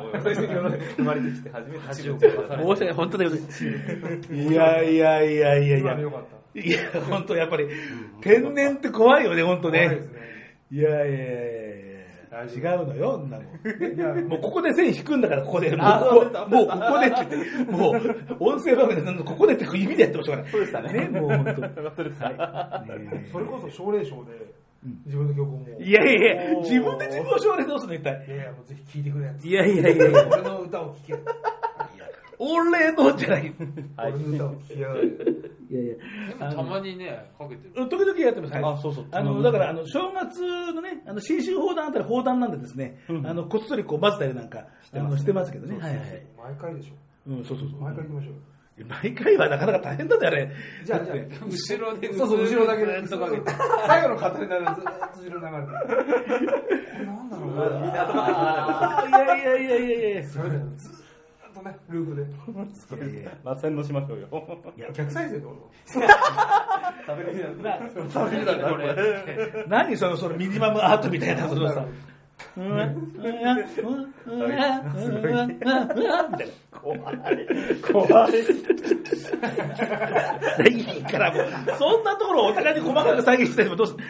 [0.96, 3.30] 生まれてきて初めてチブ申し訳ない、本当だよ。
[3.30, 5.98] いやいやいやいやいや。
[6.54, 7.68] いや、本当やっぱり、
[8.22, 10.00] 天然って怖いよね、本当ね
[10.70, 11.67] いやいやいや
[12.44, 14.28] 違うのよ、んなもん。
[14.28, 15.74] もうここで線引くんだから、ここで。
[15.74, 16.14] もうあこ
[16.48, 20.48] もうここでって言って、もう、音声番組で、ここでって指でやってましたから。
[20.50, 21.54] そうでしたねね、もう本当。
[23.32, 24.54] それこそ奨励賞で、
[25.06, 28.26] 自分の曲をもう、いやいやいや、自分で自分を奨励どうするの、一体。
[28.26, 29.48] いやいや、もうぜひ聴いてくれやつ。
[29.48, 31.14] いやいやいやいや、俺の歌を聴け。
[32.38, 33.52] 俺のじゃない。
[33.98, 35.02] 俺の歌を聴きやがれ。
[35.70, 35.94] いやいや、
[36.40, 37.88] あたのまにね、かけてる。
[37.88, 38.54] 時々やってます。
[38.54, 40.40] はいあそうそうあの、だから、あの、正月
[40.72, 45.78] のね、あの、新春砲弾あたり砲弾なんでですね、あの、こっそりこう混ぜたりなんか、あの、してますけどね。
[45.78, 46.26] はいはいはい。
[46.38, 46.94] 毎回でしょ。
[47.30, 47.80] うん、そうそうそう。
[47.80, 48.40] 毎回行きましょうよ。
[49.02, 50.52] 毎回はなかなか大変だったよね。
[50.84, 53.02] じゃあ、じゃあ、後ろでそうそう、後ろだけで。
[53.02, 53.50] ずっとかけて。
[53.86, 55.62] 最後の語りながらずっと後ろ流れ
[56.96, 57.80] て なんだろうな。
[57.80, 60.24] みんな頭がああ、いやいやいやいやいや。
[60.28, 60.97] それでず
[61.58, 63.06] とね、ループで。
[63.10, 64.28] いやいやまあ、洗脳しましょうよ。
[64.94, 65.56] 逆再生で俺
[67.06, 67.78] 食べる気な。
[68.60, 68.70] な。
[68.70, 69.64] これ。
[69.68, 71.84] 何その、そのミニマムアートみたいな、そのさ。
[72.56, 72.86] うんうんうんうん
[74.26, 75.66] うんうんみたい。
[75.66, 75.88] な。
[76.72, 77.00] 怖い。
[77.92, 78.32] 怖い。
[80.70, 80.80] い。
[81.00, 81.02] い。
[81.04, 81.44] からもう、
[81.78, 82.80] そんなところをお互い。
[82.80, 84.00] に細かく再現したりもどうすこ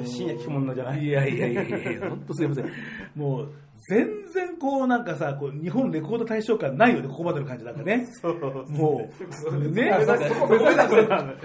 [0.00, 1.04] れ深夜聞くものじゃない。
[1.04, 1.10] い。
[1.10, 1.38] やい。
[1.38, 1.54] やい。
[1.54, 1.70] やい。
[1.70, 1.94] やい。
[2.00, 2.48] や、ほんとすい。
[2.48, 2.70] ません。
[3.14, 3.52] もう、
[3.88, 8.06] 全然こうなんかさ、こう日本レコード大賞感ないよね、ここまでの感じなんかね。
[8.68, 9.10] も
[9.50, 9.90] う、ね。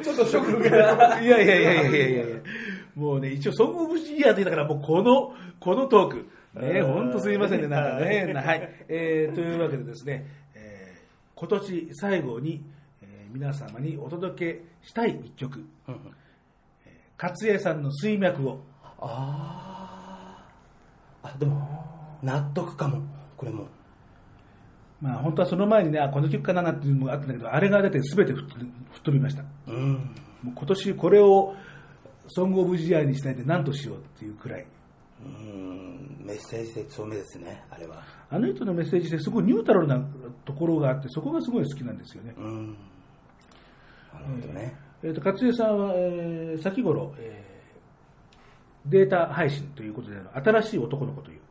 [0.02, 1.22] ちょっとショック受けた。
[1.22, 2.36] いやいやいやいやいやいや
[2.96, 6.30] もうね、一応、ソングオブジイヤーって言ったから、もうこの、このトーク。
[6.54, 8.34] ね、ほんとすいませんね、なんかね。
[8.34, 8.86] はい。
[8.88, 10.26] えー、というわけでですね、
[10.56, 11.00] えー
[11.36, 12.62] 今年最後に、
[13.02, 15.64] えー皆様にお届けしたい一曲。
[15.88, 15.96] えー
[17.22, 18.62] 勝江さんの水脈を。
[19.00, 23.02] あーあ、でも、納得かも。
[23.38, 23.68] これも。
[25.02, 28.48] まあ本当はその前にね、あこの曲かななんていうのもあったんだけど、あれが出て全て吹っ
[29.04, 29.44] 飛びました。
[29.68, 29.94] うん。
[30.44, 31.56] もう今年これを
[32.28, 34.66] ソングオブジイヤーにしないで何としようっていうくらい。
[35.22, 38.04] うん、メッセージ性強めですね、あれは。
[38.30, 40.02] あの人のメッセージってすごいニュートラルな
[40.46, 42.34] ところがあって、そこがすごい好きなんですよね。
[42.38, 42.68] うん。
[44.14, 44.76] なるほどね。
[45.04, 47.50] えー、と勝江さんは、えー先頃、えー
[48.86, 51.49] データ配信ということで新しい男の子という、えー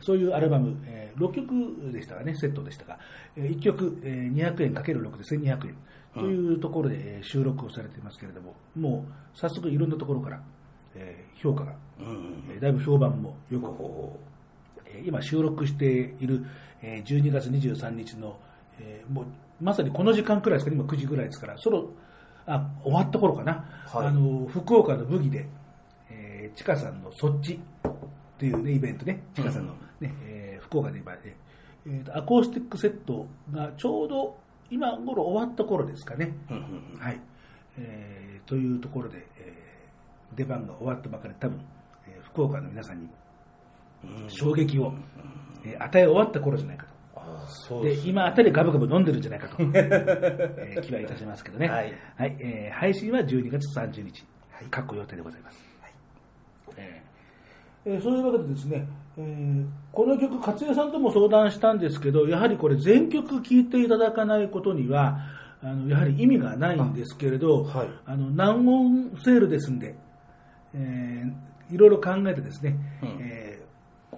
[0.00, 2.98] そういうアルバム、えー6曲でしたかね、セットでしたが、
[3.36, 5.76] え1曲、えー200円 ×6 で1200円。
[6.14, 10.42] というところで、えー収録をされていますけれども、もう早速いろんなところから、
[10.94, 12.44] えー評価が、うん。
[12.54, 13.66] えーだいぶ評判もよく、
[14.86, 16.44] えー今収録している、
[16.82, 18.38] えー12月23日の、
[18.80, 19.26] えーもう
[19.60, 21.90] まさにこの時間くらいですかね、今9時ぐらいですから、そろ
[22.46, 24.06] あ終わった頃かな、はい。
[24.08, 25.46] あの福岡のブギで、
[26.10, 27.60] えー、ちかさんのそっち
[28.36, 31.36] っていう、ね、イベントね、ちかさんの、ねえー福岡で今、ね
[31.86, 34.36] えーとアコースティックセットがちょうど
[34.70, 36.32] 今頃終わった頃ですかね。
[36.50, 36.60] うんう
[36.96, 37.20] んはい、
[37.78, 41.60] えーというところで、えー出番が終わったばかり多分、
[42.06, 43.08] えー福岡の皆さんに
[44.04, 44.30] うん。
[44.30, 44.92] 衝撃を、
[45.64, 46.86] えー与え終わった頃じゃないか
[47.68, 47.82] と。
[47.82, 51.68] で、今あたりガブガブ飲んでるんじゃないかと、 えー気はいたしますけどね。
[51.68, 51.92] はい。
[52.18, 55.62] えー配信は12月30日、はい、確保予定でございます。
[56.76, 57.01] えー
[57.84, 65.18] えーそういうわけでですね、えーこの曲、勝江さんとも相談したんですけど、やはりこれ全曲聴いていただかないことには、
[65.62, 67.88] あのやはり意味がないんですけれど、はい。
[68.06, 69.96] あの難音セールですんで、
[70.74, 73.08] えーいろいろ考えてですね、うん。
[73.20, 73.62] えー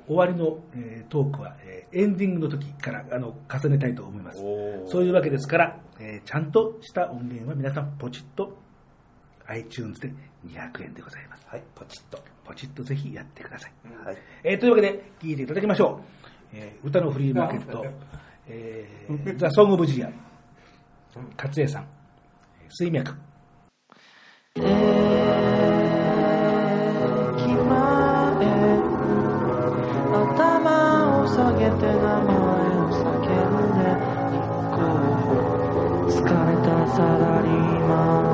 [0.07, 4.39] 終わりの、えートークは、えーエンディングの時からあの重ねたいと思います。
[4.87, 8.57] そういうわけですから、えーちゃんとした音源は皆さんポチッと
[9.47, 10.13] iTunes で
[10.47, 11.47] 200円でございます。
[11.49, 12.23] はい、ポチッと。
[12.45, 13.73] ポチッとぜひやってください。
[14.07, 14.17] はい。
[14.43, 16.57] えーというわけで、聴いていただきましょう。
[16.57, 17.85] えー歌のフリーマーケット、
[18.49, 20.11] えーザ・ソング・オブ・ジリア、
[21.37, 21.87] 勝江さん、
[22.69, 23.15] 水脈。
[24.57, 24.65] 駅前
[30.37, 32.37] 頭を下げて名前
[32.79, 33.81] を叫んで
[34.37, 34.39] 行
[34.71, 34.79] こ
[36.07, 36.29] う疲れ
[36.63, 37.53] たサラリー
[37.87, 37.95] マ
[38.31, 38.34] ン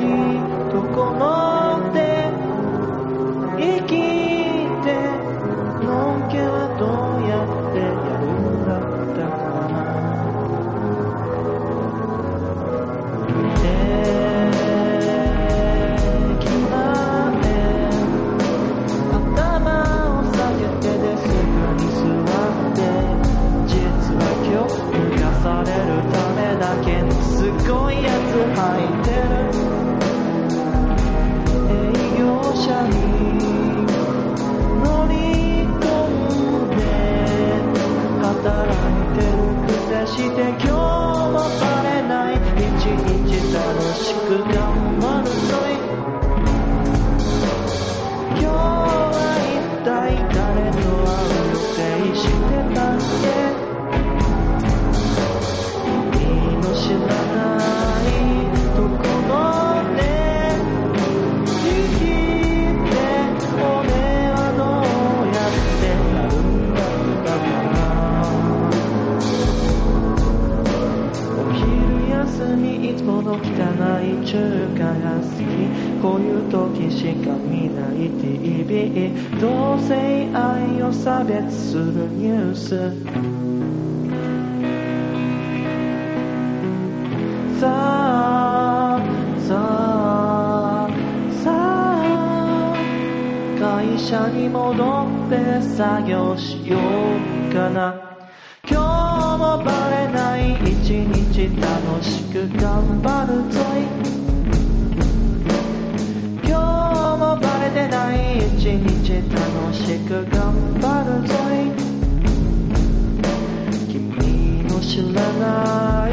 [0.00, 1.47] がら
[40.08, 40.76] して今日も
[41.60, 42.34] バレない。
[42.36, 43.60] 一日楽
[43.94, 44.77] しく頑張
[74.30, 74.36] 中
[74.76, 75.40] 華が好き。
[76.02, 78.10] こういう時しか見ない。
[78.20, 79.10] TV
[79.40, 82.68] 同性愛を差別するニュース。
[87.58, 89.00] さあ
[89.48, 90.88] さあ
[91.42, 92.76] さあ。
[93.58, 97.94] 会社に戻って作業しようかな。
[98.70, 103.60] 今日もバレない一日楽しく頑張るぞ
[104.14, 104.17] い。
[109.22, 111.66] 楽しく頑張るぞい。
[113.90, 116.12] 君の知らない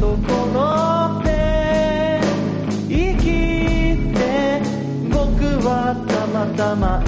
[0.00, 2.20] ところで
[2.88, 3.24] 生き
[4.14, 4.18] て
[5.10, 5.16] 僕
[5.66, 7.02] はたまたま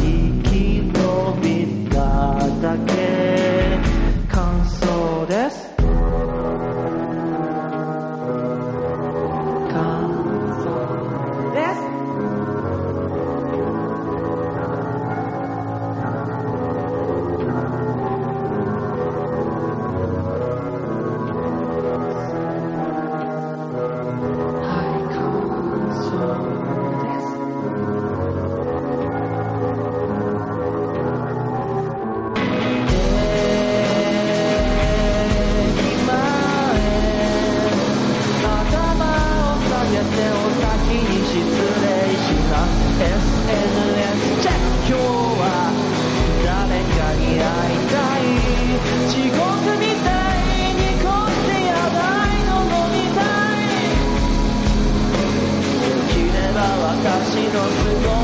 [57.00, 58.17] 私の都合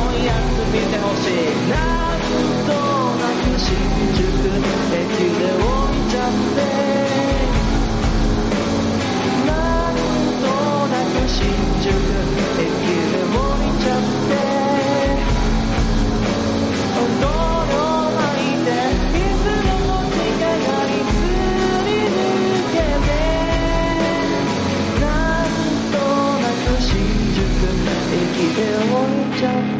[29.35, 29.74] job.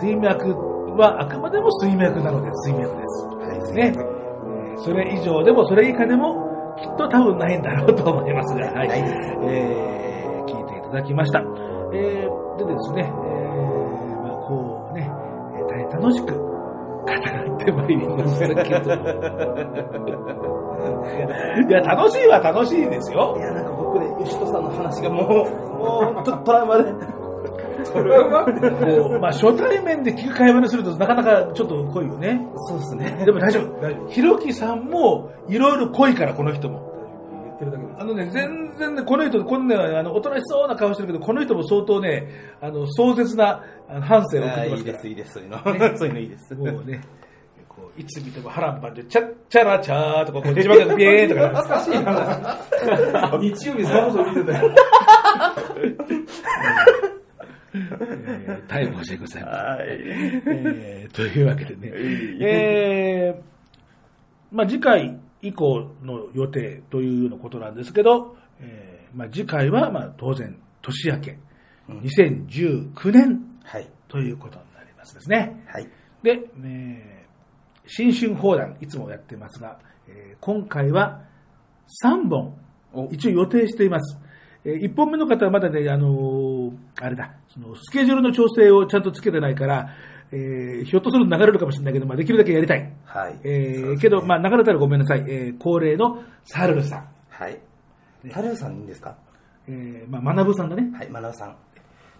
[0.00, 0.54] 水脈
[0.96, 3.02] はあくまでも水脈なので水脈で
[3.66, 3.72] す。
[3.72, 4.14] ね、えー
[4.84, 8.88] それ以上でもそれ以下でもきっと多分ないんだろうと思いますが、はい。
[8.88, 11.40] えー聞いていただきました。
[11.92, 15.10] えーでですね、えーまあこうね、
[15.56, 17.14] えー大変楽しく語ら
[17.54, 18.94] ってまいりましたけど
[21.68, 23.34] いや、楽しいは楽しいですよ。
[23.38, 25.26] いや、なんか僕ね、吉人さんの話がもう、
[25.78, 26.84] もう、ちょっとトラウマで。
[27.84, 32.40] それはもう、まあ、初対面で聞く会話にするとなかなかちょっと濃いよね。
[32.68, 33.22] そうですね。
[33.24, 34.08] でも大丈夫。
[34.10, 36.92] ひろきさんもいろいろ濃いから、この人も。
[37.98, 42.28] あのね、全然ね、この人、こんな、あの、おとなしそうな顔してるけど、この人も相当ね、
[42.60, 44.76] あの、壮絶なあの反省を送ってますから。
[44.76, 45.56] いいです、いいです、そういうの。
[45.72, 46.54] ね そういうのいいです。
[46.54, 47.00] もうね、
[47.68, 51.48] こういつ見ても波乱万丈、チャッチャラチャーとか、こう字幕がビエーンとか。
[51.62, 52.58] 懐かしいな。
[53.40, 54.70] 日曜日それこそ見てたよ。
[57.74, 59.42] えー逮捕してください。
[59.46, 61.92] えーというわけでね、
[62.40, 63.42] えー
[64.56, 71.38] まあ、次回以降の予定というようなことなんですけど、えーまあ、次回はまあ当然年明け、
[71.88, 73.88] 2019年はい。
[74.08, 75.64] ということになりますですね。
[75.66, 75.88] はい。
[76.22, 77.24] で、えー
[77.86, 81.20] 新春放談、いつもやってますが、えー今回は
[82.04, 82.56] 3本、
[83.10, 84.18] 一応予定しています。
[84.64, 89.90] え1本目の方はまだね、あのーあれだ、そのスケジュールの調整をちゃんとつけてないから、
[90.32, 92.92] えーひょっとすると流れるかもしれないけど、まあ、できるだけやりたい。
[93.04, 93.38] はい。
[93.44, 95.20] えーけど、まあ、流れたらごめんなさい。
[95.28, 97.08] えー恒例のサルルさん。
[97.28, 97.58] はい。
[98.32, 99.16] タルさんいいんですか？
[99.68, 100.90] えーまあ、学さんだね。
[100.96, 101.56] はい、マナブさん。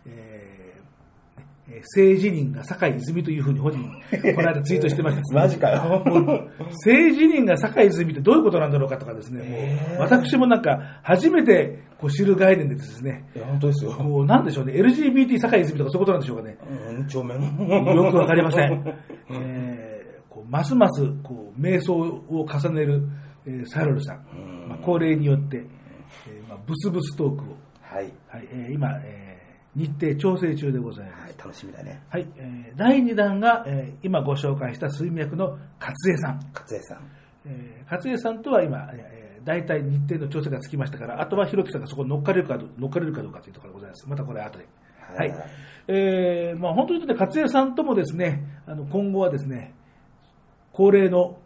[0.06, 0.93] えー
[1.68, 3.80] えー政治人が酒井泉というふうに本人、
[4.34, 5.22] この間ツイートしてました。
[5.34, 6.02] マジかよ
[6.84, 13.92] 政治人が酒井泉ってどういうことなんだろうかとかですね、もう私もなんか初めてこう知る概念でですね、いや、本当ですよ。
[13.92, 16.58] こうなんでしょうね、LGBT 酒井泉とかそういうことなんでしょうかね。
[16.98, 17.36] うん、帳面。
[17.38, 18.94] よくわかりません。
[19.30, 19.94] えー
[20.28, 23.02] こうますますこう瞑想を重ねる、
[23.46, 24.16] えーサルルさん、
[24.68, 25.64] まあ、恒例によって、
[26.28, 28.12] えーまあ、ブスブストークを、はい。
[28.26, 29.23] はいえー今、えー
[29.76, 31.22] 日程調整中でございます。
[31.24, 32.02] はい、楽しみだね。
[32.08, 36.40] はい、えー第2弾が、えー今ご紹介した水脈の勝江さん。
[36.54, 36.98] 勝江さん。
[37.46, 44.08] えー勝江さんとは今、えー大体日程の調整がつきましたから、あとはひろきさんがそこに乗っかれるかど乗っかれるかどうかというところでございます。
[44.08, 44.66] またこれ後で。
[45.16, 45.34] はい。
[45.88, 49.74] えーまあ本当にね、勝江さんともですね、あの今後はですね、
[50.72, 51.36] 恒例の、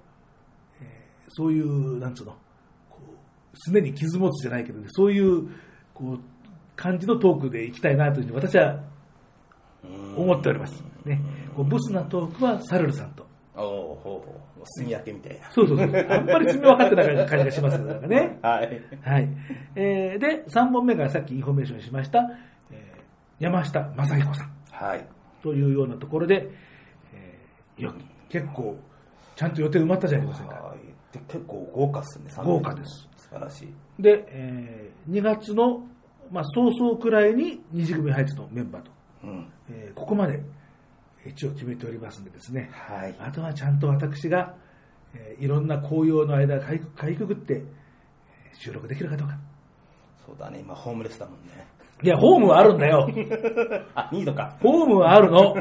[0.80, 2.32] えーそういう、なんつうの、
[2.88, 5.48] こう常に傷持つじゃないけどね、そういう、
[5.92, 6.20] こう、
[6.78, 8.78] 感じのトークでいきたいなというふうに私は
[10.16, 10.82] 思っております。
[11.04, 11.20] ね。
[11.54, 13.26] こうブスなトークはサルルさんと。
[13.56, 14.62] おおほうほう。
[14.78, 15.50] 炭焼けみたいな。
[15.50, 16.06] そうそうそう。
[16.08, 18.38] あんまり罪分かってない感じがしますかね。
[18.42, 18.82] はい。
[19.02, 19.28] はい。
[19.74, 22.30] えーで、3本目がさっきインフォメーションしました、
[22.70, 25.06] えー山下正彦さんはい。
[25.42, 26.48] というようなところで、
[27.12, 27.92] えーよ
[28.28, 28.76] 結構、
[29.34, 30.54] ちゃんと予定埋まったじゃありませんか。
[30.54, 30.78] はい。
[31.12, 32.30] で結構豪華っすね。
[32.44, 33.08] 豪華です。
[33.16, 34.02] 素晴らしい。
[34.02, 35.82] で、え2月の、
[36.30, 38.90] まあ、早々くらいに二次組配置のメンバーと、
[39.24, 39.46] うん。
[39.70, 40.42] えーここまで
[41.26, 43.14] 一応決めておりますんでですね、はい。
[43.18, 44.54] あとはちゃんと私が、
[45.14, 49.38] えーいろんな紅葉の間をかいくぐって、えー収録できるかどうか。
[50.26, 51.66] そうだね、今ホームレスだもんね。
[52.02, 53.08] いや、ホームはあるんだよ。
[53.94, 54.56] あ、ニードか。
[54.60, 55.52] ホームはあるの。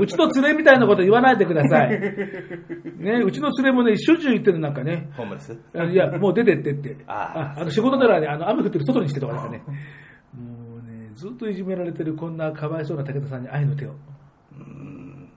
[0.00, 1.90] うちの連れみたいなこと言わないでください。
[1.90, 5.10] ね、うちの連れもね、しょっちゅう言ってるなんかね。
[5.16, 5.58] ホームレス？
[5.76, 6.96] あいや、もう出てってって。
[7.06, 9.62] あああの仕事ならね、あの雨降ってる外にしてとかなんかね。
[10.34, 13.92] もうね、ずっといじめられてるこんなかわいそうな武田さんに愛の手を。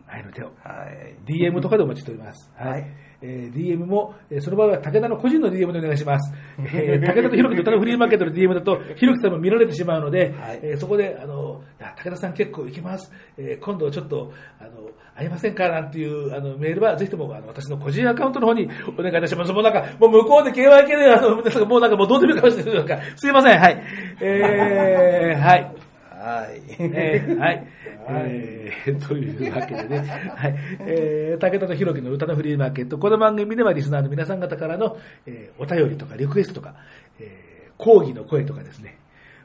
[0.07, 0.45] 愛の手を。
[0.63, 1.15] はい。
[1.31, 2.51] DM とかでお待ちしております。
[2.55, 2.87] はい。
[3.21, 6.33] えー DM も、えーその場合は武田の個人の DM でお願いします。
[6.57, 13.11] えー武田とひろきの歌のフリーマーケットの DM だと、ひろきさんも見られてしまうので、えーそこで、あの、いや武田さん結構行きます。
[13.37, 19.51] えー今度ちょっと、あの、会いませんかなんていうあのメールは、ぜひともあの私の個人アカウントの方にお願いいたします。
[19.51, 23.83] もうなんか、もう向こうで KYK で、あの、もうなんかもうどうでもいいかもしれないすいません、はい。
[24.21, 25.88] えー、はい。
[26.21, 26.61] はい。
[26.79, 27.65] えーはい。
[28.05, 29.99] えーというわけでね、
[30.35, 30.55] はい。
[30.81, 32.97] えー、武田とひろきの歌のフリーマーケット。
[32.97, 36.75] この番組ではリスナーの皆さん方からの、えーお便りとかリクエストとか、
[37.19, 38.97] えー抗議の声とかですね、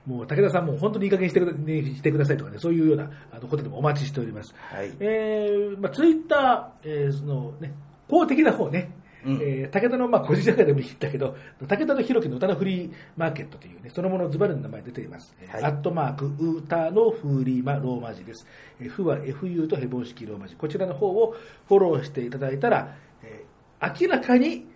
[0.07, 4.53] もう武田さんも本当にいい加減にしてくだ,、ね、してくださいとかね、そういうようなあのことでもお待ちしております。
[4.57, 4.91] はい。
[4.99, 7.72] えーまあ、ツイッター、えーそのね、
[8.09, 8.91] 公的な方ね、
[9.27, 15.35] えー武田のまあ個人社会でもいいんだけど、武田のひろきの歌のフリーマーケットというね、そのものズバリの名前出ています。
[15.41, 18.47] えーアットマーク、歌のフリーマローマ字です。
[18.81, 20.57] えー、フは FU とヘボン式ローマ字。
[20.57, 21.35] こちらの方を
[21.68, 23.55] フォローしていただいたら、えー
[24.01, 24.66] 明らかに、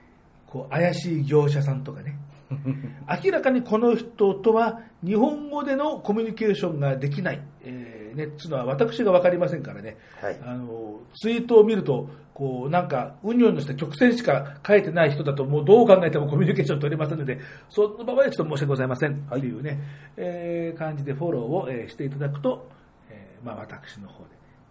[0.46, 2.18] こう、怪しい業者さんとかね、
[3.24, 9.96] 明らかにこの人とは日本語でのコミュニケーションができない、えーね、つうのは私が分かりませんからね、
[10.44, 17.38] あのツイートを見ると、こうなんか、うにょんのした曲線しか書いてない人だと、もうどう考えてもコミュニケーション取れませんので、
[17.70, 19.12] その場合はちょっと申し訳ございません。
[19.12, 19.78] っていうね、
[20.16, 22.68] えー感じでフォローを、えーしていただくと、
[23.10, 24.30] えーまあ、私の方で、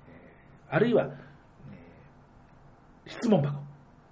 [0.10, 3.58] えーあるいは、えー質問箱、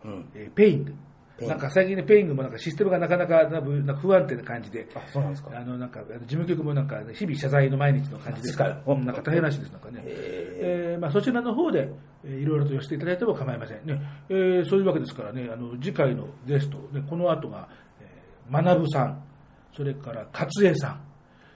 [0.05, 0.25] うん。
[0.33, 0.93] えーペイング。
[1.41, 5.51] なんか最近ね、ペイングもなんかシステムがなかなかなんか不安定な感じで、あ、そうなんですか。
[5.53, 10.01] あのなんか事務局もなんか日々謝罪の毎日の感じですから、うんなんか大変らしいです、なんかね。
[10.05, 11.89] えーまあ、そちらの方で、
[12.23, 14.01] えーいろいろと寄せていただいても構いませんね。
[14.29, 17.67] えーそういうわけですからね、あの次回のゲスト、ね、この後が、
[17.99, 19.23] えー、学さん、
[19.75, 21.01] それから勝江さん、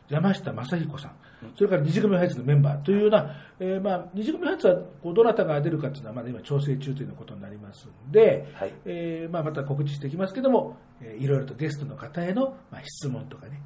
[0.10, 1.12] 山下正彦さん、
[1.56, 8.46] それから二次組ハイツのメンバーというような、えーまあ、二次組ハイツはこうどなたが出るかというのはまだ今調整中ということになりますんで、
[8.86, 13.62] えーまあ、また告知していきますけども、えーいろいろとゲストの方への、まあ、質問とかね、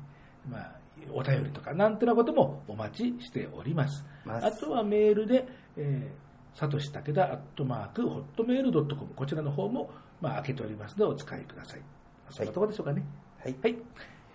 [0.49, 0.75] まあ、
[1.11, 4.05] お便りとかなんてなこともお待ちしております。
[4.27, 5.47] あとはメールで、
[5.77, 9.89] えー、さとし武田アットマークホットメールドットコムこちらの方も、
[10.21, 11.81] まあ、開けておりますのでお使いください。
[12.29, 13.03] そんなところでしょうかね。
[13.43, 13.55] はい。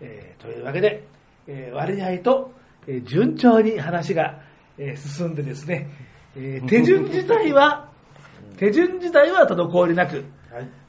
[0.00, 1.06] えーというわけで、
[1.46, 2.52] えー割合と、
[2.88, 4.40] えー順調に話が、
[4.78, 5.88] えー進んでですね、
[6.36, 7.88] えー手順自体は、
[8.56, 10.24] 手順自体は滞りなく、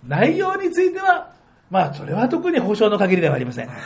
[0.07, 1.33] 内容については、
[1.69, 3.67] まあ、それは特に保証の限りではありません。
[3.67, 3.77] はい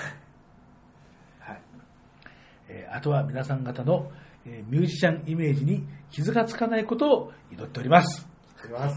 [2.69, 4.11] えーあとは皆さん方の、
[4.45, 8.27] えーミュージシャンイメージに傷がつかないことを祈っております。
[8.61, 8.87] それは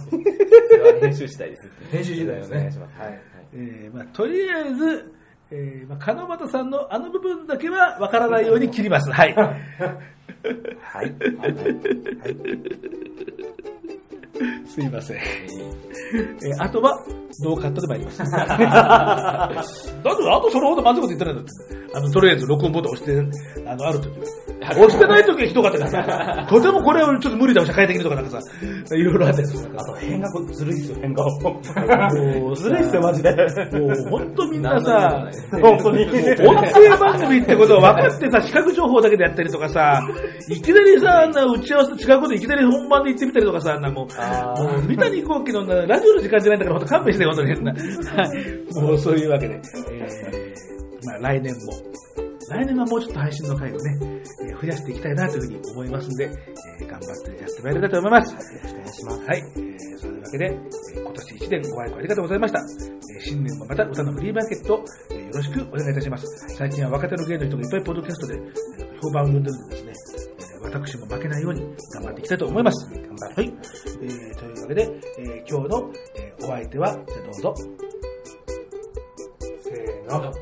[1.01, 1.71] 編集したいです。
[1.91, 2.99] 編集次第ですねお願いします。
[2.99, 3.21] はい。
[3.55, 5.13] えーまあ、とりあえず、
[5.51, 9.11] えーまあ、金俣さんのあの部分だけはわからないように切ります。
[9.13, 11.15] はい はい。
[11.37, 11.57] はい。
[14.67, 15.17] すいません。
[15.17, 15.77] えー
[16.59, 16.99] あとは、
[17.43, 18.19] ノーカットで参ります。
[18.23, 19.51] だって、あ
[20.41, 21.77] とそれほどまずいこと言ってないんだって。
[21.95, 24.25] あの、とりあえず録音ボタン押して、あの、ある時は。
[24.73, 28.39] 押してない時はひどかったからさ、 とてもこれはちょっと無理だわ、社会的にとかなんかさ、
[28.95, 31.31] いろいろあってあと、変顔ずるいっすよ、変顔。
[31.41, 31.61] も
[32.51, 33.31] うずるいっすよ、マジで。
[33.33, 36.05] もう本当みんなさ、本当に。
[36.05, 40.01] 音声番組ってことを分かってさ、視覚情報だけでやったりとかさ、
[40.49, 44.07] いきなりさ、あんな打ち合わせと違うこといきなり本番で言ってみたりとかさ、あんなもう、
[44.59, 47.51] もう三谷幸喜のなラジオの時間じゃないんだから、本当勘弁してよ、本当に。
[47.51, 49.61] はいもうそういうわけで、
[49.91, 51.73] えー、まあ来年も、
[52.51, 56.25] 来年はもうちょっと配信の回をね、えー増やしていきたいなというふうに思いますんで、
[56.81, 58.33] えー頑張ってやってまいりたいと思います。
[58.33, 59.21] よろしくお願いします。
[59.27, 59.39] はい。
[59.39, 62.59] えーそういうわけで、えー今年1年ご愛顧ありがとうございました。
[62.61, 66.27] えー新年もまた歌のフリーマーケット、えーよろしくお願いいたします。
[66.57, 70.16] 最近は若手の芸の人がいっぱいポッドキャストで、えー評判を呼んでるんでですね、えー
[70.67, 71.61] 私も負けないように
[71.95, 72.91] 頑張っていきたいと思います。
[72.91, 73.35] 頑張る。
[73.37, 73.55] はい。
[74.03, 77.55] えーというわけで、えー今日の、えーお相手は、じゃあどうぞ。
[79.63, 80.33] せーの。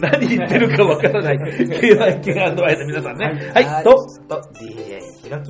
[0.00, 1.36] 何言ってるかわからない。
[1.38, 3.52] KYK アドバイス皆さんね。
[3.54, 3.94] はい、と、
[4.28, 5.44] と、DJ ひろき。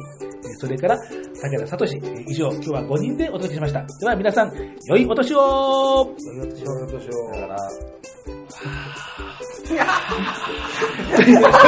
[0.61, 1.87] それから、武田聡。
[1.87, 3.85] え以上、今日は5人でお届けしました。
[4.01, 4.53] では皆さん、
[4.87, 7.35] 良いお年をどうしよう。
[7.35, 7.57] だから、
[9.71, 9.77] そ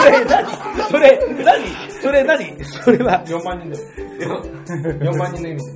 [0.08, 0.46] れ何？
[0.88, 1.64] それ何？
[1.88, 2.64] それ何？
[2.64, 3.24] それは。
[3.26, 3.78] 4万人だ
[4.24, 4.42] よ。
[4.74, 5.72] 4万人の意味で。